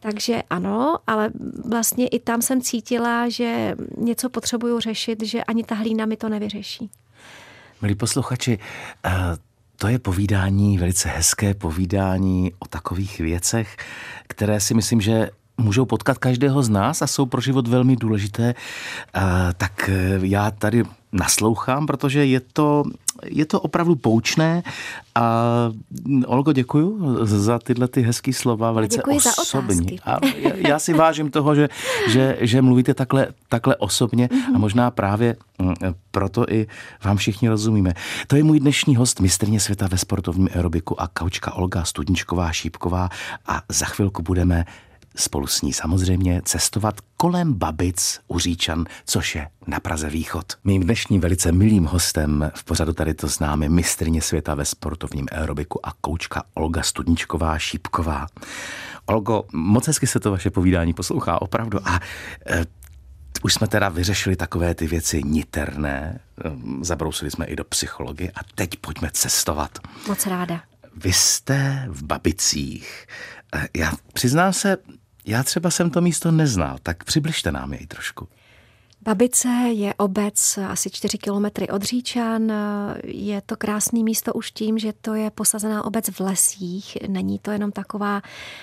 Takže 0.00 0.42
ano, 0.50 0.98
ale 1.06 1.30
vlastně 1.68 2.08
i 2.08 2.20
tam 2.20 2.42
jsem 2.42 2.60
cítila, 2.60 3.28
že 3.28 3.74
něco 3.98 4.28
potřebuju 4.28 4.80
řešit, 4.80 5.22
že 5.22 5.44
ani 5.44 5.64
ta 5.64 5.74
hlína 5.74 6.06
mi 6.06 6.16
to 6.16 6.28
nevyřeší. 6.28 6.90
Milí 7.82 7.94
posluchači, 7.94 8.58
eh, 9.04 9.10
to 9.76 9.88
je 9.88 9.98
povídání, 9.98 10.78
velice 10.78 11.08
hezké 11.08 11.54
povídání 11.54 12.52
o 12.58 12.66
takových 12.66 13.18
věcech, 13.18 13.76
které 14.26 14.60
si 14.60 14.74
myslím, 14.74 15.00
že 15.00 15.30
můžou 15.58 15.84
potkat 15.84 16.18
každého 16.18 16.62
z 16.62 16.68
nás 16.68 17.02
a 17.02 17.06
jsou 17.06 17.26
pro 17.26 17.40
život 17.40 17.68
velmi 17.68 17.96
důležité. 17.96 18.54
Eh, 19.14 19.20
tak 19.56 19.88
eh, 19.88 20.18
já 20.22 20.50
tady 20.50 20.84
naslouchám, 21.16 21.86
protože 21.86 22.26
je 22.26 22.40
to, 22.40 22.84
je 23.24 23.44
to 23.46 23.60
opravdu 23.60 23.96
poučné 23.96 24.62
a 25.14 25.44
Olgo, 26.26 26.52
děkuji 26.52 26.98
za 27.22 27.58
tyhle 27.58 27.88
ty 27.88 28.02
hezký 28.02 28.32
slova, 28.32 28.72
velice 28.72 28.96
děkuji 28.96 29.18
osobní. 29.38 30.00
A 30.00 30.18
já 30.56 30.78
si 30.78 30.92
vážím 30.92 31.30
toho, 31.30 31.54
že, 31.54 31.68
že, 32.08 32.36
že 32.40 32.62
mluvíte 32.62 32.94
takhle, 32.94 33.28
takhle 33.48 33.76
osobně 33.76 34.26
mm-hmm. 34.26 34.54
a 34.54 34.58
možná 34.58 34.90
právě 34.90 35.36
mm, 35.58 35.74
proto 36.10 36.44
i 36.48 36.66
vám 37.04 37.16
všichni 37.16 37.48
rozumíme. 37.48 37.94
To 38.26 38.36
je 38.36 38.44
můj 38.44 38.60
dnešní 38.60 38.96
host, 38.96 39.20
mistrně 39.20 39.60
světa 39.60 39.88
ve 39.90 39.98
sportovním 39.98 40.48
aerobiku 40.54 41.00
a 41.00 41.08
kaučka 41.08 41.52
Olga 41.52 41.84
Studničková 41.84 42.52
Šípková 42.52 43.08
a 43.46 43.62
za 43.68 43.86
chvilku 43.86 44.22
budeme 44.22 44.64
spolu 45.16 45.46
s 45.46 45.62
ní 45.62 45.72
samozřejmě 45.72 46.42
cestovat 46.44 46.94
kolem 47.16 47.54
Babic 47.54 48.20
u 48.28 48.38
Říčan, 48.38 48.84
což 49.06 49.34
je 49.34 49.48
na 49.66 49.80
Praze 49.80 50.10
Východ. 50.10 50.52
Mým 50.64 50.82
dnešním 50.82 51.20
velice 51.20 51.52
milým 51.52 51.84
hostem 51.84 52.50
v 52.54 52.64
pořadu 52.64 52.92
tady 52.92 53.14
to 53.14 53.28
známe 53.28 53.68
mistrně 53.68 54.22
světa 54.22 54.54
ve 54.54 54.64
sportovním 54.64 55.26
aerobiku 55.32 55.86
a 55.86 55.92
koučka 56.00 56.42
Olga 56.54 56.82
Studničková 56.82 57.58
Šípková. 57.58 58.26
Olgo, 59.06 59.44
moc 59.52 59.86
hezky 59.86 60.06
se 60.06 60.20
to 60.20 60.30
vaše 60.30 60.50
povídání 60.50 60.92
poslouchá, 60.92 61.42
opravdu. 61.42 61.88
A 61.88 62.00
e, 62.46 62.64
už 63.42 63.54
jsme 63.54 63.68
teda 63.68 63.88
vyřešili 63.88 64.36
takové 64.36 64.74
ty 64.74 64.86
věci 64.86 65.22
niterné, 65.22 66.20
e, 66.44 66.50
zabrousili 66.80 67.30
jsme 67.30 67.46
i 67.46 67.56
do 67.56 67.64
psychologie 67.64 68.30
a 68.30 68.40
teď 68.54 68.76
pojďme 68.76 69.10
cestovat. 69.12 69.78
Moc 70.08 70.26
ráda. 70.26 70.62
Vy 70.96 71.12
jste 71.12 71.86
v 71.88 72.02
Babicích. 72.02 73.06
E, 73.54 73.68
já 73.76 73.92
přiznám 74.12 74.52
se, 74.52 74.76
já 75.26 75.42
třeba 75.42 75.70
jsem 75.70 75.90
to 75.90 76.00
místo 76.00 76.30
neznal, 76.30 76.78
tak 76.82 77.04
přibližte 77.04 77.52
nám 77.52 77.72
jej 77.72 77.86
trošku. 77.86 78.28
Babice 79.06 79.48
je 79.48 79.94
obec 79.94 80.58
asi 80.58 80.90
4 80.90 81.18
kilometry 81.18 81.68
od 81.68 81.82
Říčan. 81.82 82.52
Je 83.04 83.40
to 83.46 83.56
krásné 83.56 84.02
místo 84.02 84.32
už 84.32 84.50
tím, 84.50 84.78
že 84.78 84.92
to 84.92 85.14
je 85.14 85.30
posazená 85.30 85.84
obec 85.84 86.08
v 86.08 86.20
lesích. 86.20 86.98
Není 87.08 87.38
to 87.38 87.50
jenom 87.50 87.72
taková 87.72 88.22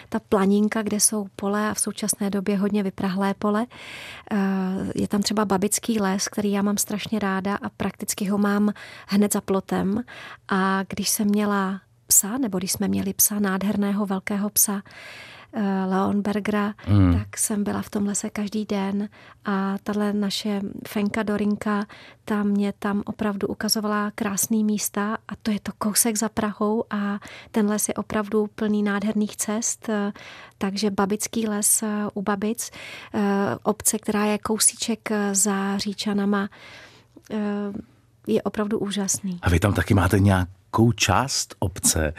ta 0.09 0.19
planinka, 0.19 0.81
kde 0.81 0.99
jsou 0.99 1.27
pole 1.35 1.69
a 1.69 1.73
v 1.73 1.79
současné 1.79 2.29
době 2.29 2.57
hodně 2.57 2.83
vyprahlé 2.83 3.33
pole. 3.33 3.65
Je 4.95 5.07
tam 5.07 5.21
třeba 5.21 5.45
babický 5.45 5.99
les, 5.99 6.27
který 6.27 6.51
já 6.51 6.61
mám 6.61 6.77
strašně 6.77 7.19
ráda 7.19 7.55
a 7.55 7.69
prakticky 7.69 8.25
ho 8.25 8.37
mám 8.37 8.73
hned 9.07 9.33
za 9.33 9.41
plotem. 9.41 10.03
A 10.49 10.83
když 10.89 11.09
jsem 11.09 11.27
měla 11.27 11.81
psa, 12.07 12.37
nebo 12.37 12.57
když 12.57 12.71
jsme 12.71 12.87
měli 12.87 13.13
psa, 13.13 13.39
nádherného 13.39 14.05
velkého 14.05 14.49
psa, 14.49 14.81
Eh, 14.81 15.32
Leonbergera, 15.89 16.73
mm. 16.87 17.13
tak 17.13 17.37
jsem 17.37 17.63
byla 17.63 17.81
v 17.81 17.89
tom 17.89 18.05
lese 18.07 18.29
každý 18.29 18.65
den 18.65 19.09
a 19.45 19.77
tahle 19.83 20.13
naše 20.13 20.61
Fenka 20.87 21.23
Dorinka, 21.23 21.85
ta 22.25 22.43
mě 22.43 22.73
tam 22.79 23.03
opravdu 23.05 23.47
ukazovala 23.47 24.11
krásný 24.15 24.63
místa 24.63 25.17
a 25.27 25.35
to 25.35 25.51
je 25.51 25.59
to 25.59 25.71
kousek 25.77 26.17
za 26.17 26.29
Prahou 26.29 26.83
a 26.89 27.19
ten 27.51 27.69
les 27.69 27.87
je 27.87 27.93
opravdu 27.93 28.47
plný 28.55 28.83
nádherných 28.83 29.37
cest, 29.37 29.89
eh, 29.89 30.11
takže 30.57 30.91
Babický 30.91 31.47
les 31.47 31.83
eh, 31.83 31.87
u 32.13 32.21
Babic, 32.21 32.71
obce, 33.63 33.99
která 33.99 34.25
je 34.25 34.37
kousíček 34.37 35.09
za 35.31 35.77
Říčanama, 35.77 36.49
je 38.27 38.41
opravdu 38.41 38.79
úžasný. 38.79 39.39
A 39.41 39.49
vy 39.49 39.59
tam 39.59 39.73
taky 39.73 39.93
máte 39.93 40.19
nějakou 40.19 40.91
část 40.91 41.55
obce, 41.59 42.13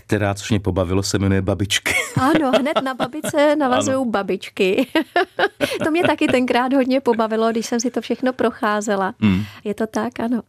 která, 0.00 0.34
což 0.34 0.50
mě 0.50 0.60
pobavilo, 0.60 1.02
se 1.02 1.18
jmenuje 1.18 1.42
Babičky. 1.42 1.92
Ano, 2.20 2.50
hned 2.50 2.82
na 2.82 2.94
babice 2.94 3.56
navazují 3.56 4.10
babičky. 4.10 4.86
to 5.84 5.90
mě 5.90 6.02
taky 6.02 6.26
tenkrát 6.26 6.72
hodně 6.72 7.00
pobavilo, 7.00 7.50
když 7.50 7.66
jsem 7.66 7.80
si 7.80 7.90
to 7.90 8.00
všechno 8.00 8.32
procházela. 8.32 9.14
Mm. 9.20 9.42
Je 9.64 9.74
to 9.74 9.86
tak, 9.86 10.20
ano. 10.20 10.42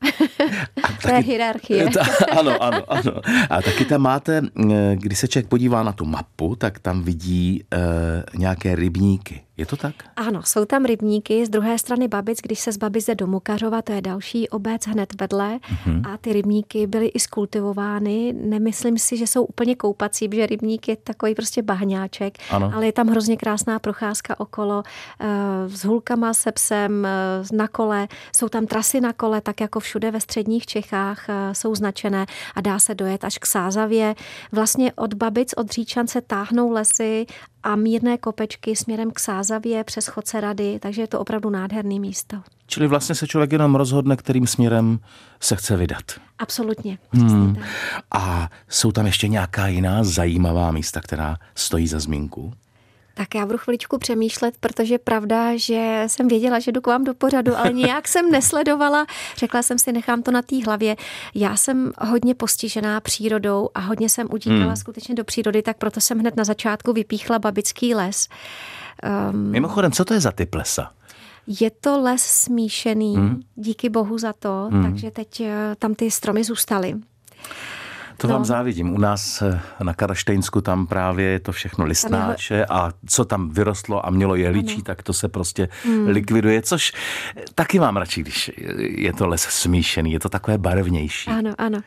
A 0.84 0.88
to 1.02 1.02
taky, 1.02 1.16
je 1.16 1.20
hierarchie. 1.20 1.90
Ta, 1.90 2.06
ano, 2.40 2.64
ano, 2.64 2.84
ano. 2.88 3.22
A 3.50 3.62
taky 3.62 3.86
tam 3.86 4.02
máte, 4.02 4.42
eh, 4.72 4.96
když 4.96 5.20
se 5.20 5.28
člověk 5.28 5.50
podívá 5.50 5.84
na 5.84 5.92
tu 5.92 6.06
mapu, 6.06 6.56
tak 6.56 6.80
tam 6.80 7.04
vidí 7.04 7.64
uh, 7.74 8.40
nějaké 8.40 8.76
rybníky. 8.76 9.42
Je 9.60 9.66
to 9.66 9.78
tak? 9.78 9.96
Ano, 10.16 10.44
jsou 10.44 10.66
tam 10.66 10.86
rybníky 10.86 11.46
z 11.46 11.50
druhé 11.50 11.80
strany 11.80 12.08
Babic, 12.08 12.40
když 12.42 12.60
se 12.60 12.72
z 12.72 12.78
Babic 12.78 13.06
jde 13.06 13.16
do 13.16 13.28
Mukařova, 13.28 13.82
to 13.82 13.92
je 13.92 14.02
další 14.02 14.50
obec 14.50 14.88
hned 14.88 15.22
vedle 15.22 15.60
mm-hmm. 15.60 16.14
a 16.14 16.18
ty 16.18 16.34
rybníky 16.34 16.88
byly 16.88 17.08
i 17.08 17.20
skultivovány. 17.20 18.34
Nemyslím 18.34 18.98
si, 18.98 19.18
že 19.18 19.28
jsou 19.28 19.46
úplně 19.46 19.76
koupací, 19.76 20.30
protože 20.30 20.46
rybník 20.46 20.88
je 20.88 20.96
takový 20.96 21.36
prostě 21.36 21.62
bahňáček, 21.62 22.38
ano. 22.50 22.72
ale 22.76 22.86
je 22.86 22.92
tam 22.92 23.08
hrozně 23.08 23.38
krásná 23.38 23.80
procházka 23.80 24.40
okolo 24.40 24.84
eh, 25.20 25.26
s 25.68 25.86
hulkama, 25.86 26.34
se 26.34 26.52
psem, 26.52 27.06
eh, 27.06 27.56
na 27.58 27.68
kole. 27.68 28.08
Jsou 28.36 28.50
tam 28.50 28.68
trasy 28.68 29.02
na 29.02 29.14
kole, 29.14 29.42
tak 29.42 29.62
jako 29.62 29.80
všude 29.80 30.12
ve 30.12 30.20
středních 30.20 30.66
Čechách 30.66 31.30
eh, 31.30 31.56
jsou 31.56 31.76
značené 31.76 32.26
a 32.56 32.62
dá 32.62 32.80
se 32.80 32.96
dojet 32.96 33.24
až 33.24 33.38
k 33.38 33.46
Sázavě. 33.46 34.16
Vlastně 34.52 34.94
od 34.94 35.14
Babic, 35.14 35.54
od 35.58 35.72
Říčan 35.72 36.08
se 36.08 36.22
táhnou 36.22 36.72
lesy 36.72 37.26
a 37.64 37.76
mírné 37.76 38.18
kopečky 38.18 38.76
směrem 38.76 39.12
k 39.12 39.20
Sázavě 39.20 39.84
přes 39.84 40.08
Chodce 40.08 40.42
Rady, 40.42 40.80
takže 40.80 41.02
je 41.02 41.08
to 41.08 41.20
opravdu 41.20 41.50
nádherný 41.50 42.00
místo. 42.00 42.38
Čili 42.68 42.88
vlastně 42.88 43.16
se 43.16 43.28
člověk 43.28 43.52
jenom 43.52 43.76
rozhodne, 43.76 44.16
kterým 44.16 44.48
směrem 44.48 45.00
se 45.40 45.56
chce 45.56 45.78
vydat. 45.78 46.04
Absolutně. 46.40 46.98
Hmm. 47.12 47.58
A 48.12 48.50
jsou 48.70 48.92
tam 48.92 49.06
ještě 49.06 49.28
nějaká 49.28 49.68
jiná 49.68 50.04
zajímavá 50.04 50.72
místa, 50.72 51.02
která 51.02 51.38
stojí 51.56 51.88
za 51.88 52.00
zmínku? 52.00 52.54
Tak 53.20 53.36
já 53.36 53.46
budu 53.46 53.58
chviličku 53.58 53.98
přemýšlet, 53.98 54.58
protože 54.60 54.98
pravda, 54.98 55.58
že 55.58 56.04
jsem 56.08 56.28
věděla, 56.28 56.60
že 56.60 56.72
jdu 56.72 56.82
k 56.82 56.88
vám 56.88 57.04
do 57.04 57.14
pořadu, 57.14 57.58
ale 57.58 57.74
nějak 57.74 58.08
jsem 58.08 58.32
nesledovala. 58.32 59.06
Řekla 59.38 59.64
jsem 59.64 59.80
si, 59.80 59.92
nechám 59.92 60.24
to 60.24 60.32
na 60.32 60.42
té 60.42 60.64
hlavě. 60.66 60.96
Já 61.36 61.56
jsem 61.56 61.92
hodně 62.02 62.36
postižená 62.36 63.00
přírodou 63.00 63.70
a 63.76 63.80
hodně 63.80 64.10
jsem 64.10 64.28
utíkala 64.32 64.66
hmm. 64.66 64.76
skutečně 64.76 65.16
do 65.16 65.24
přírody, 65.24 65.62
tak 65.62 65.78
proto 65.78 66.02
jsem 66.02 66.20
hned 66.20 66.36
na 66.36 66.44
začátku 66.44 66.94
vypíchla 66.94 67.40
Babický 67.40 67.96
les. 67.96 68.28
Um, 69.32 69.52
Mimochodem, 69.52 69.92
co 69.92 70.06
to 70.06 70.14
je 70.14 70.20
za 70.20 70.32
typ 70.32 70.56
lesa? 70.56 70.92
Je 71.48 71.72
to 71.72 72.02
les 72.02 72.22
smíšený, 72.22 73.16
hmm. 73.16 73.42
díky 73.56 73.90
bohu 73.90 74.18
za 74.18 74.34
to, 74.34 74.70
hmm. 74.72 74.84
takže 74.84 75.12
teď 75.12 75.42
eh, 75.42 75.76
tam 75.80 75.96
ty 75.96 76.12
stromy 76.12 76.44
zůstaly. 76.44 76.96
To 78.22 78.28
no. 78.28 78.34
vám 78.34 78.46
závidím. 78.46 78.94
U 78.94 78.98
nás 78.98 79.42
eh, 79.42 79.62
na 79.84 79.94
Karaštejnsku 79.94 80.62
tam 80.62 80.88
právě 80.88 81.26
je 81.26 81.40
to 81.40 81.52
všechno 81.52 81.86
listnáče 81.86 82.66
a 82.66 82.92
co 83.08 83.26
tam 83.26 83.50
vyrostlo 83.50 84.06
a 84.06 84.10
mělo 84.10 84.36
jehličí, 84.36 84.76
ano. 84.76 84.84
tak 84.84 85.04
to 85.04 85.14
se 85.14 85.28
prostě 85.28 85.70
hmm. 85.84 86.08
likviduje, 86.08 86.62
což 86.62 86.92
taky 87.56 87.80
mám 87.80 87.98
radši, 87.98 88.22
když 88.22 88.52
je 88.78 89.14
to 89.14 89.28
les 89.28 89.42
smíšený, 89.42 90.12
je 90.12 90.20
to 90.20 90.30
takové 90.30 90.58
barevnější. 90.58 91.32
Ano, 91.32 91.54
ano. 91.58 91.80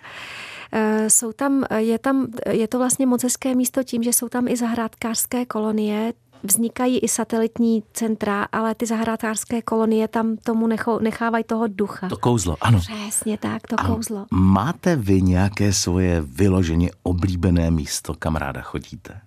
Eh, 0.72 1.10
jsou 1.10 1.32
tam, 1.32 1.64
je 1.76 1.98
tam, 1.98 2.26
je 2.50 2.68
to 2.68 2.78
vlastně 2.78 3.06
moc 3.06 3.22
hezké 3.22 3.54
místo 3.54 3.82
tím, 3.82 4.02
že 4.02 4.12
jsou 4.12 4.28
tam 4.28 4.48
i 4.48 4.56
zahrádkářské 4.56 5.46
kolonie, 5.46 6.12
vznikají 6.42 6.98
i 6.98 7.08
satelitní 7.08 7.82
centra, 7.92 8.46
ale 8.52 8.74
ty 8.74 8.86
zahrádkářské 8.86 9.62
kolonie 9.62 10.08
tam 10.08 10.36
tomu 10.36 10.66
nechávají 11.00 11.44
toho 11.44 11.66
ducha. 11.68 12.08
To 12.08 12.16
kouzlo, 12.16 12.56
ano. 12.60 12.80
Přesně 12.80 13.38
tak, 13.38 13.66
to 13.66 13.80
a 13.80 13.86
kouzlo. 13.86 14.26
Máte 14.30 14.96
vy 14.96 15.22
nějaké 15.22 15.72
svoje 15.72 16.20
vyloženě 16.20 16.90
oblíbené 17.02 17.70
místo, 17.70 18.14
kam 18.14 18.36
ráda 18.36 18.60
chodíte? 18.60 19.20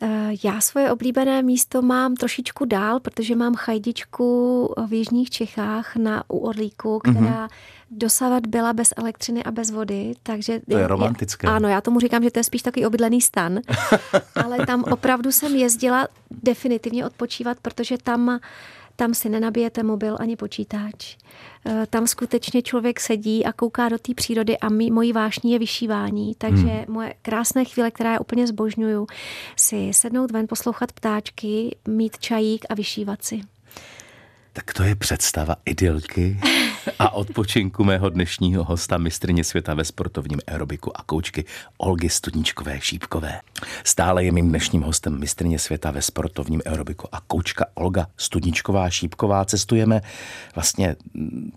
Eh, 0.00 0.32
já 0.44 0.60
svoje 0.60 0.92
oblíbené 0.92 1.42
místo 1.42 1.82
mám 1.82 2.14
trošičku 2.14 2.64
dál, 2.64 3.00
protože 3.00 3.36
mám 3.36 3.54
chajdičku 3.54 4.68
v 4.88 4.92
Jižních 4.92 5.30
Čechách 5.30 5.96
na 5.96 6.24
u 6.28 6.38
Orlíku, 6.38 6.98
která 6.98 7.46
mm-hmm. 7.46 7.48
Dosavat 7.96 8.46
byla 8.46 8.72
bez 8.72 8.92
elektřiny 8.96 9.44
a 9.44 9.50
bez 9.50 9.70
vody, 9.70 10.14
takže... 10.22 10.60
To 10.70 10.78
je 10.78 10.88
romantické. 10.88 11.46
Je, 11.46 11.50
ano, 11.50 11.68
já 11.68 11.80
tomu 11.80 12.00
říkám, 12.00 12.22
že 12.22 12.30
to 12.30 12.38
je 12.38 12.44
spíš 12.44 12.62
takový 12.62 12.86
obydlený 12.86 13.20
stan, 13.20 13.58
ale 14.44 14.66
tam 14.66 14.84
opravdu 14.84 15.32
jsem 15.32 15.56
jezdila 15.56 16.08
definitivně 16.30 17.06
odpočívat, 17.06 17.58
protože 17.62 17.98
tam 17.98 18.40
tam 18.96 19.14
si 19.14 19.28
nenabijete 19.28 19.82
mobil 19.82 20.16
ani 20.20 20.36
počítač. 20.36 21.16
Eh, 21.66 21.86
tam 21.90 22.06
skutečně 22.06 22.62
člověk 22.62 23.00
sedí 23.00 23.44
a 23.44 23.52
kouká 23.52 23.88
do 23.88 23.98
té 23.98 24.14
přírody 24.14 24.58
a 24.58 24.68
mý, 24.68 24.90
mojí 24.90 25.12
vášní 25.12 25.52
je 25.52 25.58
vyšívání. 25.58 26.34
Takže 26.34 26.66
hmm. 26.66 26.84
moje 26.88 27.14
krásné 27.22 27.64
chvíle, 27.64 27.90
která 27.90 28.12
já 28.12 28.20
úplně 28.20 28.46
zbožňuju, 28.46 29.06
si 29.56 29.90
sednout 29.92 30.30
ven, 30.30 30.46
poslouchat 30.48 30.92
ptáčky, 30.92 31.76
mít 31.88 32.18
čajík 32.18 32.64
a 32.68 32.74
vyšívat 32.74 33.24
si. 33.24 33.40
Tak 34.52 34.72
to 34.72 34.82
je 34.82 34.94
představa 34.94 35.56
idylky 35.64 36.40
a 36.98 37.10
odpočinku 37.10 37.84
mého 37.84 38.08
dnešního 38.08 38.64
hosta, 38.64 38.98
mistrně 38.98 39.44
světa 39.44 39.74
ve 39.74 39.84
sportovním 39.84 40.40
aerobiku 40.46 40.96
a 40.96 41.02
koučky 41.02 41.44
Olgy 41.76 42.08
Studničkové 42.08 42.80
Šípkové. 42.80 43.40
Stále 43.84 44.24
je 44.24 44.32
mým 44.32 44.48
dnešním 44.48 44.82
hostem 44.82 45.20
mistrně 45.20 45.58
světa 45.58 45.90
ve 45.90 46.02
sportovním 46.02 46.62
aerobiku 46.66 47.08
a 47.12 47.20
koučka 47.20 47.66
Olga 47.74 48.06
Studničková 48.16 48.90
Šípková. 48.90 49.44
Cestujeme 49.44 50.00
vlastně 50.54 50.96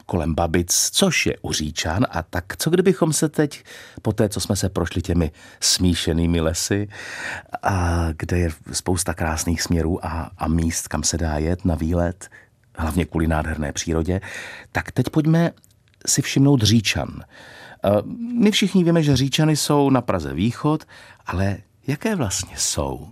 kolem 0.06 0.36
Babic, 0.36 0.90
což 0.94 1.26
je 1.26 1.38
u 1.42 1.54
Říčan 1.54 2.06
a 2.12 2.24
tak 2.24 2.58
co 2.58 2.70
kdybychom 2.70 3.14
se 3.14 3.30
teď, 3.30 3.64
po 4.02 4.14
té, 4.14 4.30
co 4.30 4.40
jsme 4.40 4.56
se 4.56 4.70
prošli 4.70 5.02
těmi 5.02 5.32
smíšenými 5.60 6.42
lesy, 6.42 6.88
a 7.64 8.08
kde 8.18 8.40
je 8.40 8.50
spousta 8.72 9.14
krásných 9.14 9.62
směrů 9.62 10.06
a, 10.06 10.32
a 10.38 10.48
míst, 10.48 10.88
kam 10.88 11.04
se 11.04 11.18
dá 11.18 11.38
jet 11.38 11.66
na 11.66 11.76
výlet, 11.76 12.30
hlavně 12.78 13.06
kvůli 13.06 13.28
nádherné 13.28 13.72
přírodě, 13.72 14.22
tak 14.72 14.92
teď 14.92 15.10
pojďme 15.10 15.52
si 16.06 16.22
všimnout 16.22 16.62
Říčan. 16.62 17.22
Eh, 17.22 17.90
my 18.34 18.52
všichni 18.52 18.84
víme, 18.84 19.04
že 19.04 19.16
Říčany 19.16 19.56
jsou 19.56 19.90
na 19.90 20.02
Praze 20.02 20.34
východ, 20.34 20.84
ale 21.26 21.58
jaké 21.88 22.16
vlastně 22.16 22.58
jsou? 22.58 23.08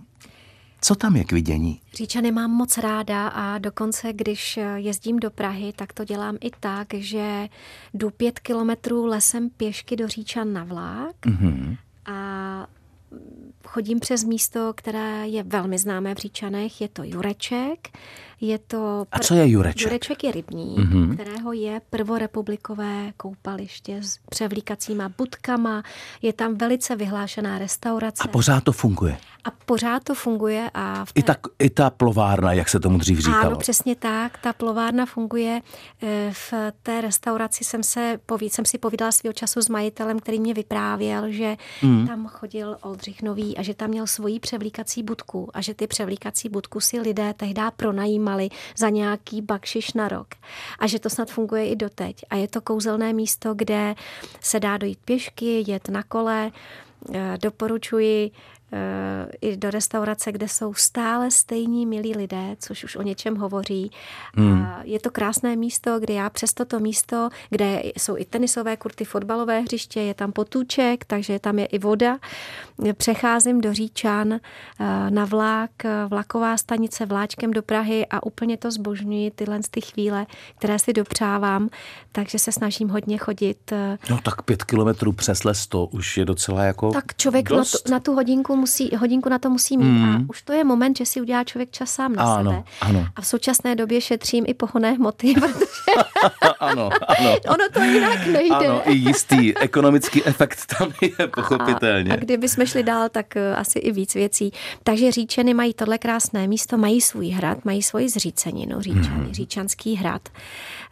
Co 0.80 0.94
tam 0.94 1.16
je 1.16 1.24
k 1.24 1.32
vidění? 1.32 1.80
Říčany 1.94 2.32
mám 2.32 2.50
moc 2.50 2.78
ráda 2.78 3.28
a 3.28 3.58
dokonce, 3.58 4.12
když 4.12 4.58
jezdím 4.76 5.18
do 5.18 5.30
Prahy, 5.30 5.72
tak 5.76 5.92
to 5.92 6.04
dělám 6.04 6.36
i 6.40 6.50
tak, 6.60 6.94
že 6.94 7.48
jdu 7.94 8.10
pět 8.10 8.38
kilometrů 8.38 9.06
lesem 9.06 9.50
pěšky 9.50 9.96
do 9.96 10.08
Říčan 10.08 10.52
na 10.52 10.64
vlák 10.64 11.16
mm-hmm. 11.26 11.76
a 12.06 12.66
chodím 13.64 14.00
přes 14.00 14.24
místo, 14.24 14.72
které 14.76 15.28
je 15.28 15.42
velmi 15.42 15.78
známé 15.78 16.14
v 16.14 16.18
Říčanech, 16.18 16.80
je 16.80 16.88
to 16.88 17.02
Jureček. 17.04 17.88
Je 18.40 18.58
to 18.58 18.76
pr- 18.76 19.06
A 19.12 19.18
co 19.18 19.34
je 19.34 19.48
Jureček? 19.48 19.82
Jureček 19.82 20.24
je 20.24 20.32
rybník, 20.32 20.78
mm-hmm. 20.78 21.14
kterého 21.14 21.52
je 21.52 21.80
prvorepublikové 21.90 23.12
koupaliště 23.16 24.02
s 24.02 24.18
převlíkacíma 24.30 25.08
budkama. 25.18 25.82
Je 26.22 26.32
tam 26.32 26.54
velice 26.54 26.96
vyhlášená 26.96 27.58
restaurace. 27.58 28.22
A 28.24 28.28
pořád 28.28 28.64
to 28.64 28.72
funguje? 28.72 29.18
A 29.44 29.50
pořád 29.50 30.04
to 30.04 30.14
funguje. 30.14 30.70
A 30.74 31.04
v 31.04 31.12
té... 31.12 31.20
I, 31.20 31.22
ta, 31.22 31.36
I 31.58 31.70
ta 31.70 31.90
plovárna, 31.90 32.52
jak 32.52 32.68
se 32.68 32.80
tomu 32.80 32.98
dřív 32.98 33.18
říkalo. 33.18 33.46
Ano, 33.46 33.56
přesně 33.56 33.96
tak. 33.96 34.38
Ta 34.38 34.52
plovárna 34.52 35.06
funguje. 35.06 35.60
E, 36.02 36.30
v 36.32 36.52
té 36.82 37.00
restauraci 37.00 37.64
jsem, 37.64 37.82
se, 37.82 38.18
povíd, 38.26 38.52
jsem 38.52 38.64
si 38.64 38.78
povídala 38.78 39.12
svého 39.12 39.32
času 39.32 39.60
s 39.60 39.68
majitelem, 39.68 40.18
který 40.18 40.40
mě 40.40 40.54
vyprávěl, 40.54 41.30
že 41.30 41.56
mm. 41.82 42.06
tam 42.06 42.26
chodil 42.26 42.76
Oldřich 42.82 43.22
Nový 43.22 43.56
a 43.56 43.62
že 43.62 43.74
tam 43.74 43.90
měl 43.90 44.06
svoji 44.06 44.40
převlíkací 44.40 45.02
budku 45.02 45.50
a 45.54 45.60
že 45.60 45.74
ty 45.74 45.86
převlíkací 45.86 46.48
budku 46.48 46.80
si 46.80 47.00
lidé 47.00 47.34
tehdy 47.36 47.62
pronajímali 47.76 48.25
za 48.76 48.88
nějaký 48.88 49.42
bakšiš 49.42 49.92
na 49.92 50.08
rok. 50.08 50.28
A 50.78 50.86
že 50.86 50.98
to 50.98 51.10
snad 51.10 51.30
funguje 51.30 51.68
i 51.68 51.76
doteď. 51.76 52.24
A 52.30 52.36
je 52.36 52.48
to 52.48 52.60
kouzelné 52.60 53.12
místo, 53.12 53.54
kde 53.54 53.94
se 54.40 54.60
dá 54.60 54.76
dojít 54.76 54.98
pěšky, 55.04 55.64
jet 55.66 55.88
na 55.88 56.02
kole, 56.02 56.50
e, 57.14 57.38
doporučuji 57.42 58.30
i 59.40 59.56
do 59.56 59.70
restaurace, 59.70 60.32
kde 60.32 60.48
jsou 60.48 60.74
stále 60.74 61.30
stejní 61.30 61.86
milí 61.86 62.16
lidé, 62.16 62.56
což 62.58 62.84
už 62.84 62.96
o 62.96 63.02
něčem 63.02 63.36
hovoří. 63.36 63.90
Hmm. 64.34 64.62
A 64.62 64.80
je 64.84 65.00
to 65.00 65.10
krásné 65.10 65.56
místo, 65.56 66.00
kde 66.00 66.14
já 66.14 66.30
přes 66.30 66.54
toto 66.54 66.80
místo, 66.80 67.28
kde 67.50 67.82
jsou 67.96 68.16
i 68.16 68.24
tenisové 68.24 68.76
kurty, 68.76 69.04
fotbalové 69.04 69.60
hřiště, 69.60 70.00
je 70.00 70.14
tam 70.14 70.32
potůček, 70.32 71.04
takže 71.04 71.38
tam 71.38 71.58
je 71.58 71.66
i 71.66 71.78
voda. 71.78 72.18
Přecházím 72.96 73.60
do 73.60 73.72
Říčan 73.72 74.32
eh, 74.32 74.40
na 75.10 75.24
vlák, 75.24 75.70
vlaková 76.08 76.56
stanice 76.56 77.06
vláčkem 77.06 77.50
do 77.50 77.62
Prahy 77.62 78.06
a 78.06 78.22
úplně 78.26 78.56
to 78.56 78.70
zbožňuji, 78.70 79.30
tyhle 79.30 79.60
ty 79.70 79.80
chvíle, 79.80 80.26
které 80.58 80.78
si 80.78 80.92
dopřávám, 80.92 81.68
takže 82.12 82.38
se 82.38 82.52
snažím 82.52 82.88
hodně 82.88 83.18
chodit. 83.18 83.72
Eh, 83.72 83.98
no 84.10 84.18
tak 84.22 84.42
pět 84.42 84.64
kilometrů 84.64 85.12
přes 85.12 85.44
les 85.44 85.66
to 85.66 85.86
už 85.86 86.16
je 86.16 86.24
docela 86.24 86.62
jako 86.64 86.90
Tak 86.90 87.16
člověk 87.16 87.50
na 87.50 87.64
tu, 87.64 87.90
na 87.90 88.00
tu 88.00 88.14
hodinku 88.14 88.55
musí, 88.56 88.90
hodinku 88.96 89.28
na 89.28 89.38
to 89.38 89.50
musí 89.50 89.76
mít 89.76 89.84
mm. 89.84 90.04
a 90.04 90.20
už 90.28 90.42
to 90.42 90.52
je 90.52 90.64
moment, 90.64 90.98
že 90.98 91.06
si 91.06 91.20
udělá 91.20 91.44
člověk 91.44 91.70
čas 91.70 91.90
sám 91.90 92.12
na 92.12 92.34
ano, 92.34 92.50
sebe. 92.50 92.64
Ano. 92.80 93.06
A 93.16 93.20
v 93.20 93.26
současné 93.26 93.74
době 93.74 94.00
šetřím 94.00 94.44
i 94.48 94.54
pohonné 94.54 94.92
hmoty, 94.92 95.34
protože 95.40 95.76
ano, 96.60 96.90
ano. 97.18 97.36
ono 97.48 97.64
to 97.72 97.82
jinak 97.82 98.26
nejde. 98.26 98.54
Ano, 98.54 98.82
i 98.84 98.92
jistý 98.92 99.58
ekonomický 99.58 100.24
efekt 100.24 100.66
tam 100.78 100.92
je 101.00 101.26
pochopitelně. 101.26 102.10
A, 102.10 102.14
a 102.14 102.16
kdyby 102.16 102.48
jsme 102.48 102.66
šli 102.66 102.82
dál, 102.82 103.08
tak 103.08 103.26
uh, 103.36 103.58
asi 103.58 103.78
i 103.78 103.92
víc 103.92 104.14
věcí. 104.14 104.52
Takže 104.82 105.12
Říčeny 105.12 105.54
mají 105.54 105.74
tohle 105.74 105.98
krásné 105.98 106.48
místo, 106.48 106.78
mají 106.78 107.00
svůj 107.00 107.28
hrad, 107.28 107.64
mají 107.64 107.82
svoji 107.82 108.08
zříceninu, 108.08 108.80
Říčany, 108.80 109.26
mm. 109.26 109.32
Říčanský 109.34 109.96
hrad. 109.96 110.28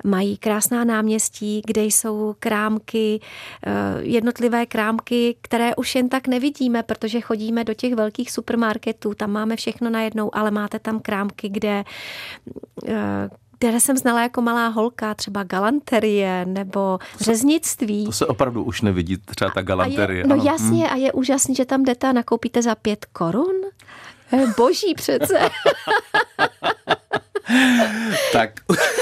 Mají 0.05 0.37
krásná 0.37 0.85
náměstí, 0.85 1.63
kde 1.67 1.85
jsou 1.85 2.35
krámky, 2.39 3.21
uh, 3.67 3.73
jednotlivé 4.03 4.67
krámky, 4.67 5.37
které 5.41 5.77
už 5.77 5.95
jen 5.95 6.09
tak 6.09 6.29
nevidíme, 6.29 6.83
protože 6.83 7.21
chodíme 7.21 7.54
do 7.63 7.75
těch 7.75 7.95
velkých 7.95 8.33
supermarketů, 8.33 9.15
tam 9.15 9.31
máme 9.31 9.57
všechno 9.57 9.91
najednou, 9.91 10.37
ale 10.37 10.51
máte 10.51 10.79
tam 10.79 11.01
krámky, 11.01 11.49
kde 11.49 11.85
eh, 12.89 13.29
které 13.59 13.81
jsem 13.81 13.97
znala 13.97 14.23
jako 14.23 14.43
malá 14.43 14.69
holka, 14.69 15.15
třeba 15.15 15.43
galanterie 15.43 16.47
nebo 16.47 16.99
řeznictví. 17.21 18.05
To 18.05 18.13
se 18.13 18.27
opravdu 18.27 18.65
už 18.65 18.83
nevidí, 18.83 19.17
třeba 19.17 19.51
ta 19.51 19.63
galanterie. 19.63 20.21
Je, 20.21 20.27
no 20.27 20.35
ano. 20.35 20.45
jasně, 20.45 20.91
a 20.91 20.97
je 20.97 21.13
úžasný, 21.13 21.55
že 21.55 21.65
tam 21.65 21.85
jdete 21.85 22.09
a 22.09 22.13
nakoupíte 22.13 22.63
za 22.63 22.75
pět 22.75 23.05
korun. 23.05 23.57
Eh, 24.33 24.47
boží 24.57 24.95
přece. 24.95 25.39
tak 28.33 28.51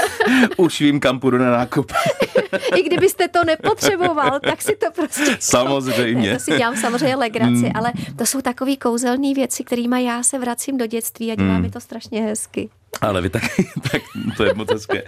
už 0.57 0.81
vím, 0.81 1.01
kam 1.01 1.21
půjdu 1.21 1.39
na 1.39 1.51
nákup. 1.51 1.93
I 2.77 2.83
kdybyste 2.83 3.29
to 3.29 3.45
nepotřeboval, 3.45 4.41
tak 4.41 4.63
si 4.63 4.77
to 4.77 4.87
prostě... 4.91 5.37
Samozřejmě. 5.41 6.35
To 6.35 6.41
si 6.41 6.57
dělám 6.57 6.77
samozřejmě 6.77 7.17
legraci, 7.17 7.51
mm. 7.51 7.73
ale 7.75 7.93
to 8.19 8.27
jsou 8.27 8.41
takové 8.41 8.77
kouzelné 8.77 9.35
věci, 9.35 9.65
kterými 9.65 10.05
já 10.05 10.23
se 10.23 10.39
vracím 10.39 10.79
do 10.79 10.87
dětství 10.87 11.33
a 11.33 11.35
dělá 11.35 11.57
mm. 11.57 11.63
mi 11.63 11.71
to 11.71 11.81
strašně 11.81 12.23
hezky. 12.23 12.71
Ale 13.01 13.21
vy 13.21 13.31
taky, 13.31 13.69
tak 13.93 14.03
to 14.37 14.45
je 14.45 14.55
moc 14.55 14.73
hezké. 14.73 15.03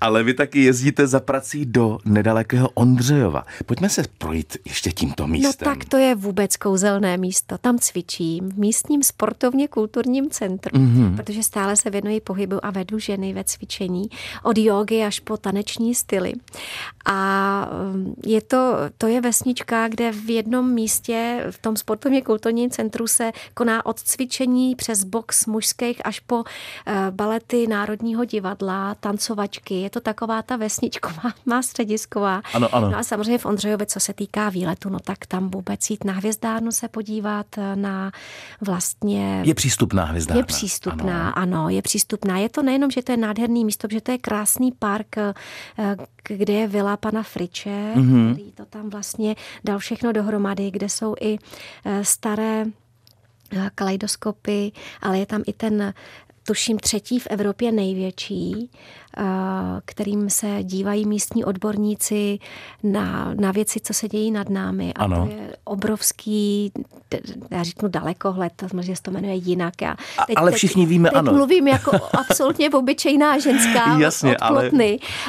Ale 0.00 0.22
vy 0.22 0.34
taky 0.34 0.64
jezdíte 0.64 1.06
za 1.06 1.20
prací 1.20 1.66
do 1.66 1.98
nedalekého 2.04 2.68
Ondřejova. 2.74 3.44
Pojďme 3.66 3.88
se 3.88 4.04
projít 4.18 4.56
ještě 4.64 4.92
tímto 4.92 5.22
no 5.22 5.28
místem. 5.28 5.68
No 5.68 5.74
tak 5.74 5.84
to 5.84 5.96
je 5.96 6.14
vůbec 6.14 6.56
kouzelné 6.56 7.16
místo. 7.16 7.58
Tam 7.58 7.78
cvičím 7.78 8.48
v 8.48 8.58
místním 8.58 9.02
sportovně 9.02 9.68
kulturním 9.68 10.30
centru, 10.30 10.78
mm-hmm. 10.78 11.16
protože 11.16 11.42
stále 11.42 11.76
se 11.76 11.90
věnuji 11.90 12.20
pohybu 12.20 12.66
a 12.66 12.70
vedu 12.70 12.98
ženy 12.98 13.32
ve 13.32 13.44
cvičení. 13.44 14.08
Od 14.42 14.58
jogy 14.58 15.04
až 15.04 15.20
po 15.20 15.36
taneční 15.36 15.94
styly. 15.94 16.32
A 17.04 17.70
um, 17.94 18.14
je 18.26 18.40
to, 18.40 18.76
to 18.98 19.06
je 19.06 19.20
vesnička, 19.20 19.88
kde 19.88 20.12
v 20.12 20.30
jednom 20.30 20.70
místě 20.70 21.46
v 21.50 21.58
tom 21.58 21.76
sportovně 21.76 22.22
kulturním 22.22 22.70
centru 22.70 23.06
se 23.06 23.32
koná 23.54 23.86
od 23.86 24.00
cvičení 24.00 24.74
přes 24.74 25.04
box 25.04 25.46
mužských 25.46 26.06
až 26.06 26.20
po 26.20 26.36
uh, 26.36 26.44
balety 27.24 27.66
Národního 27.66 28.24
divadla, 28.24 28.94
tancovačky. 28.94 29.74
Je 29.74 29.90
to 29.90 30.00
taková 30.00 30.42
ta 30.42 30.56
vesničková, 30.56 31.22
má 31.46 31.62
středisková. 31.62 32.42
Ano, 32.54 32.74
ano. 32.74 32.90
No 32.90 32.98
a 32.98 33.02
samozřejmě 33.02 33.38
v 33.38 33.46
Ondřejově, 33.46 33.86
co 33.86 34.00
se 34.00 34.12
týká 34.12 34.48
výletu, 34.48 34.88
no 34.88 34.98
tak 35.00 35.26
tam 35.26 35.50
vůbec 35.50 35.90
jít 35.90 36.04
na 36.04 36.12
hvězdárnu 36.12 36.72
se 36.72 36.88
podívat 36.88 37.46
na 37.74 38.12
vlastně... 38.60 39.42
Je 39.44 39.54
přístupná 39.54 40.04
hvězdárna. 40.04 40.38
Je 40.38 40.44
přístupná, 40.44 41.30
ano. 41.30 41.56
ano, 41.56 41.68
je 41.68 41.82
přístupná. 41.82 42.38
Je 42.38 42.48
to 42.48 42.62
nejenom, 42.62 42.90
že 42.90 43.02
to 43.02 43.12
je 43.12 43.16
nádherný 43.16 43.64
místo, 43.64 43.88
že 43.90 44.00
to 44.00 44.12
je 44.12 44.18
krásný 44.18 44.72
park, 44.72 45.18
eh, 45.18 45.34
kde 46.28 46.52
je 46.52 46.68
vila 46.68 46.96
pana 46.96 47.22
Friče, 47.22 47.92
mm-hmm. 47.94 48.32
který 48.32 48.52
to 48.52 48.64
tam 48.64 48.90
vlastně 48.90 49.36
dal 49.64 49.78
všechno 49.78 50.12
dohromady, 50.12 50.70
kde 50.70 50.88
jsou 50.88 51.14
i 51.20 51.38
eh, 51.84 52.04
staré 52.04 52.64
eh, 52.64 53.70
kaleidoskopy, 53.74 54.72
ale 55.02 55.18
je 55.18 55.26
tam 55.26 55.42
i 55.46 55.52
ten 55.52 55.94
tuším 56.46 56.78
třetí 56.78 57.18
v 57.18 57.26
Evropě 57.30 57.72
největší 57.72 58.70
kterým 59.84 60.30
se 60.30 60.58
dívají 60.62 61.06
místní 61.06 61.44
odborníci 61.44 62.38
na, 62.82 63.34
na 63.34 63.52
věci, 63.52 63.80
co 63.80 63.94
se 63.94 64.08
dějí 64.08 64.30
nad 64.30 64.48
námi. 64.48 64.92
A 64.94 65.04
ano. 65.04 65.26
to 65.26 65.32
je 65.32 65.56
obrovský, 65.64 66.72
já 67.50 67.62
řeknu 67.62 67.88
dalekohled, 67.88 68.52
to 68.56 68.66
možná 68.74 68.94
se 68.94 69.02
to 69.02 69.10
jmenuje 69.10 69.34
jinak. 69.34 69.82
Já 69.82 69.96
teď, 70.26 70.36
ale 70.36 70.52
všichni 70.52 70.82
teď, 70.82 70.88
víme, 70.88 71.10
teď 71.10 71.18
ano. 71.18 71.32
mluvím 71.32 71.68
jako 71.68 71.90
absolutně 72.12 72.70
obyčejná 72.70 73.38
ženská 73.38 73.98
Jasně, 73.98 74.36
ale... 74.36 74.70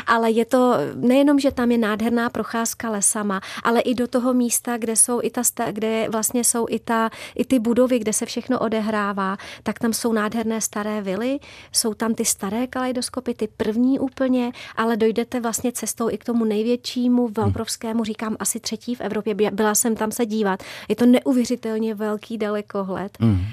ale 0.08 0.32
je 0.32 0.45
to 0.45 0.74
nejenom, 0.95 1.39
že 1.39 1.52
tam 1.52 1.71
je 1.71 1.78
nádherná 1.78 2.30
procházka 2.30 2.89
lesama, 2.89 3.41
ale 3.63 3.80
i 3.80 3.95
do 3.95 4.08
toho 4.08 4.34
místa, 4.34 4.78
kde 4.78 4.95
jsou 4.95 5.19
i 5.24 5.30
ta, 5.30 5.43
kde 5.71 6.08
vlastně 6.12 6.43
jsou 6.43 6.65
i, 6.69 6.80
ta, 6.80 7.10
i 7.36 7.45
ty 7.45 7.60
budovy, 7.60 8.00
kde 8.00 8.13
se 8.13 8.26
všechno 8.26 8.60
odehrává, 8.60 9.38
tak 9.63 9.80
tam 9.80 9.93
jsou 9.93 10.13
nádherné 10.13 10.62
staré 10.62 11.02
vily, 11.02 11.39
jsou 11.71 11.93
tam 11.93 12.13
ty 12.13 12.26
staré 12.26 12.67
kaleidoskopy, 12.67 13.34
ty 13.34 13.48
první 13.48 13.74
úplně, 13.99 14.51
ale 14.75 14.97
dojdete 14.97 15.39
vlastně 15.39 15.71
cestou 15.71 16.09
i 16.09 16.17
k 16.17 16.23
tomu 16.23 16.45
největšímu, 16.45 17.27
velbrovskému, 17.27 18.03
říkám 18.03 18.35
asi 18.39 18.59
třetí 18.59 18.95
v 18.95 19.01
Evropě. 19.01 19.35
Byla 19.51 19.75
jsem 19.75 19.95
tam 19.95 20.11
se 20.11 20.25
dívat. 20.25 20.63
Je 20.89 20.95
to 20.95 21.05
neuvěřitelně 21.05 21.95
velký 21.95 22.38
dalekohled. 22.38 23.17
Mm. 23.19 23.45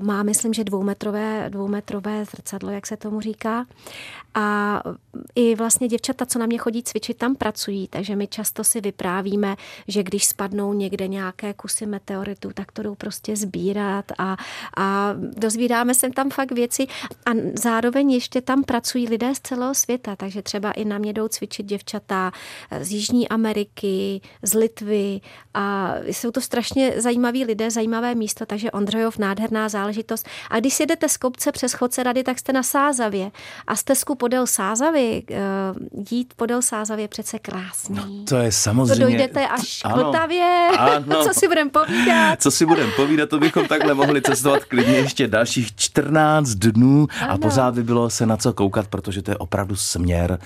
Má, 0.00 0.22
myslím, 0.22 0.54
že 0.54 0.64
dvoumetrové, 0.64 1.50
dvoumetrové 1.50 2.24
zrcadlo, 2.24 2.70
jak 2.70 2.86
se 2.86 2.96
tomu 2.96 3.20
říká. 3.20 3.66
A 4.34 4.82
i 5.34 5.54
vlastně 5.54 5.88
děvčata, 5.88 6.26
co 6.26 6.38
na 6.38 6.46
mě 6.46 6.58
chodí 6.58 6.82
cvičit, 6.82 7.16
tam 7.16 7.34
pracují, 7.34 7.88
takže 7.88 8.16
my 8.16 8.26
často 8.26 8.64
si 8.64 8.80
vyprávíme, 8.80 9.56
že 9.88 10.02
když 10.02 10.26
spadnou 10.26 10.72
někde 10.72 11.08
nějaké 11.08 11.54
kusy 11.54 11.86
meteoritů, 11.86 12.50
tak 12.54 12.72
to 12.72 12.82
jdou 12.82 12.94
prostě 12.94 13.36
sbírat 13.36 14.04
a, 14.18 14.36
a 14.76 15.14
dozvídáme 15.36 15.94
se 15.94 16.10
tam 16.10 16.30
fakt 16.30 16.52
věci 16.52 16.86
a 17.26 17.30
zároveň 17.58 18.10
ještě 18.10 18.40
tam 18.40 18.64
pracují 18.64 19.08
lidé 19.08 19.34
z 19.34 19.40
celého 19.40 19.74
světa, 19.74 20.16
takže 20.16 20.42
třeba 20.42 20.72
i 20.72 20.84
na 20.84 20.98
mě 20.98 21.12
jdou 21.12 21.28
cvičit 21.28 21.66
děvčata 21.66 22.32
z 22.80 22.92
Jižní 22.92 23.28
Ameriky, 23.28 24.20
z 24.42 24.54
Litvy 24.54 25.20
a 25.54 25.94
jsou 26.06 26.30
to 26.30 26.40
strašně 26.40 26.92
zajímaví 26.96 27.44
lidé, 27.44 27.70
zajímavé 27.70 28.14
místo, 28.14 28.46
takže 28.46 28.70
Ondřejov 28.70 29.18
nádherná 29.18 29.55
záležitost. 29.68 30.28
A 30.50 30.60
když 30.60 30.74
si 30.74 30.86
jdete 30.86 31.08
z 31.08 31.16
kopce 31.16 31.52
přes 31.52 31.72
chodce 31.72 32.02
rady, 32.02 32.22
tak 32.22 32.38
jste 32.38 32.52
na 32.52 32.62
Sázavě 32.62 33.30
a 33.66 33.76
stezku 33.76 34.14
podél 34.14 34.46
Sázavy, 34.46 35.22
eh, 35.30 35.40
jít 36.10 36.34
podél 36.36 36.62
Sázavě 36.62 37.08
přece 37.08 37.38
krásný. 37.38 37.96
No, 37.96 38.24
to 38.28 38.36
je 38.36 38.52
samozřejmě. 38.52 38.94
To 38.94 39.00
dojdete 39.00 39.48
až 39.48 39.82
k 39.82 39.96
Vltavě. 39.96 40.68
Co 41.24 41.34
si 41.34 41.48
budeme 41.48 41.70
povídat? 41.70 42.42
Co 42.42 42.50
si 42.50 42.66
budeme 42.66 42.92
povídat, 42.92 43.28
to 43.28 43.38
bychom 43.38 43.68
takhle 43.68 43.94
mohli 43.94 44.22
cestovat 44.22 44.64
klidně 44.64 44.96
ještě 44.96 45.28
dalších 45.28 45.76
14 45.76 46.48
dnů 46.48 47.06
ano. 47.20 47.32
a 47.32 47.38
pořád 47.38 47.74
by 47.74 47.82
bylo 47.82 48.10
se 48.10 48.26
na 48.26 48.36
co 48.36 48.52
koukat, 48.52 48.86
protože 48.88 49.22
to 49.22 49.30
je 49.30 49.36
opravdu 49.36 49.76
směr, 49.76 50.38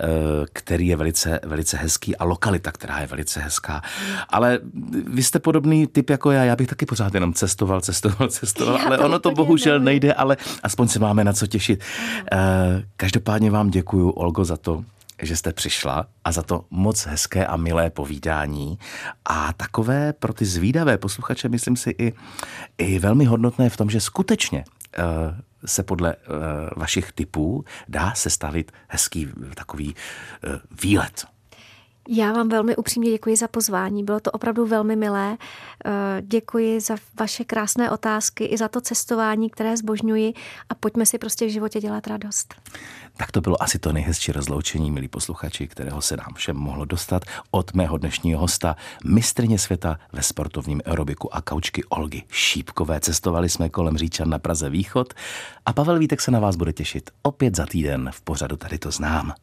eh, 0.00 0.06
který 0.52 0.86
je 0.86 0.96
velice, 0.96 1.40
velice 1.44 1.76
hezký 1.76 2.16
a 2.16 2.24
lokalita, 2.24 2.72
která 2.72 3.00
je 3.00 3.06
velice 3.06 3.40
hezká. 3.40 3.82
Ale 4.28 4.58
vy 5.06 5.22
jste 5.22 5.38
podobný 5.38 5.86
typ 5.86 6.10
jako 6.10 6.30
já, 6.30 6.44
já 6.44 6.56
bych 6.56 6.68
taky 6.68 6.86
pořád 6.86 7.14
jenom 7.14 7.34
cestoval, 7.34 7.80
cestoval, 7.80 8.28
cestoval, 8.28 8.55
já 8.64 8.86
ale 8.86 8.98
ono 8.98 9.18
to 9.18 9.30
bohužel 9.30 9.80
nejde, 9.80 10.12
ale 10.12 10.36
aspoň 10.62 10.88
se 10.88 10.98
máme 10.98 11.24
na 11.24 11.32
co 11.32 11.46
těšit. 11.46 11.84
Eh, 12.32 12.36
každopádně 12.96 13.50
vám 13.50 13.70
děkuji, 13.70 14.10
Olgo, 14.10 14.44
za 14.44 14.56
to, 14.56 14.84
že 15.22 15.36
jste 15.36 15.52
přišla 15.52 16.06
a 16.24 16.32
za 16.32 16.42
to 16.42 16.64
moc 16.70 17.06
hezké 17.06 17.46
a 17.46 17.56
milé 17.56 17.90
povídání 17.90 18.78
a 19.24 19.52
takové 19.52 20.12
pro 20.12 20.32
ty 20.32 20.44
zvídavé 20.44 20.98
posluchače, 20.98 21.48
myslím 21.48 21.76
si, 21.76 21.94
i, 21.98 22.12
i 22.78 22.98
velmi 22.98 23.24
hodnotné 23.24 23.70
v 23.70 23.76
tom, 23.76 23.90
že 23.90 24.00
skutečně 24.00 24.64
uh, 24.98 25.04
se 25.66 25.82
podle 25.82 26.16
uh, 26.16 26.32
vašich 26.76 27.12
typů 27.12 27.64
dá 27.88 28.14
sestavit 28.14 28.72
hezký 28.88 29.28
takový 29.54 29.94
uh, 29.94 30.56
výlet. 30.82 31.26
Já 32.08 32.32
vám 32.32 32.48
velmi 32.48 32.76
upřímně 32.76 33.10
děkuji 33.10 33.36
za 33.36 33.48
pozvání, 33.48 34.04
bylo 34.04 34.20
to 34.20 34.30
opravdu 34.30 34.66
velmi 34.66 34.96
milé. 34.96 35.36
Děkuji 36.20 36.80
za 36.80 36.96
vaše 37.20 37.44
krásné 37.44 37.90
otázky 37.90 38.44
i 38.44 38.58
za 38.58 38.68
to 38.68 38.80
cestování, 38.80 39.50
které 39.50 39.76
zbožňuji 39.76 40.34
a 40.68 40.74
pojďme 40.74 41.06
si 41.06 41.18
prostě 41.18 41.46
v 41.46 41.50
životě 41.50 41.80
dělat 41.80 42.06
radost. 42.06 42.54
Tak 43.16 43.32
to 43.32 43.40
bylo 43.40 43.62
asi 43.62 43.78
to 43.78 43.92
nejhezčí 43.92 44.32
rozloučení, 44.32 44.90
milí 44.90 45.08
posluchači, 45.08 45.68
kterého 45.68 46.02
se 46.02 46.16
nám 46.16 46.34
všem 46.34 46.56
mohlo 46.56 46.84
dostat 46.84 47.22
od 47.50 47.74
mého 47.74 47.98
dnešního 47.98 48.40
hosta, 48.40 48.76
mistrně 49.04 49.58
světa 49.58 49.98
ve 50.12 50.22
sportovním 50.22 50.80
aerobiku 50.86 51.34
a 51.34 51.40
kaučky 51.42 51.84
Olgy 51.84 52.22
Šípkové. 52.30 53.00
Cestovali 53.00 53.48
jsme 53.48 53.68
kolem 53.68 53.98
Říčan 53.98 54.30
na 54.30 54.38
Praze 54.38 54.70
Východ 54.70 55.14
a 55.66 55.72
Pavel 55.72 55.98
Vítek 55.98 56.20
se 56.20 56.30
na 56.30 56.40
vás 56.40 56.56
bude 56.56 56.72
těšit 56.72 57.10
opět 57.22 57.56
za 57.56 57.66
týden 57.66 58.10
v 58.12 58.20
pořadu 58.20 58.56
Tady 58.56 58.78
to 58.78 58.90
znám. 58.90 59.32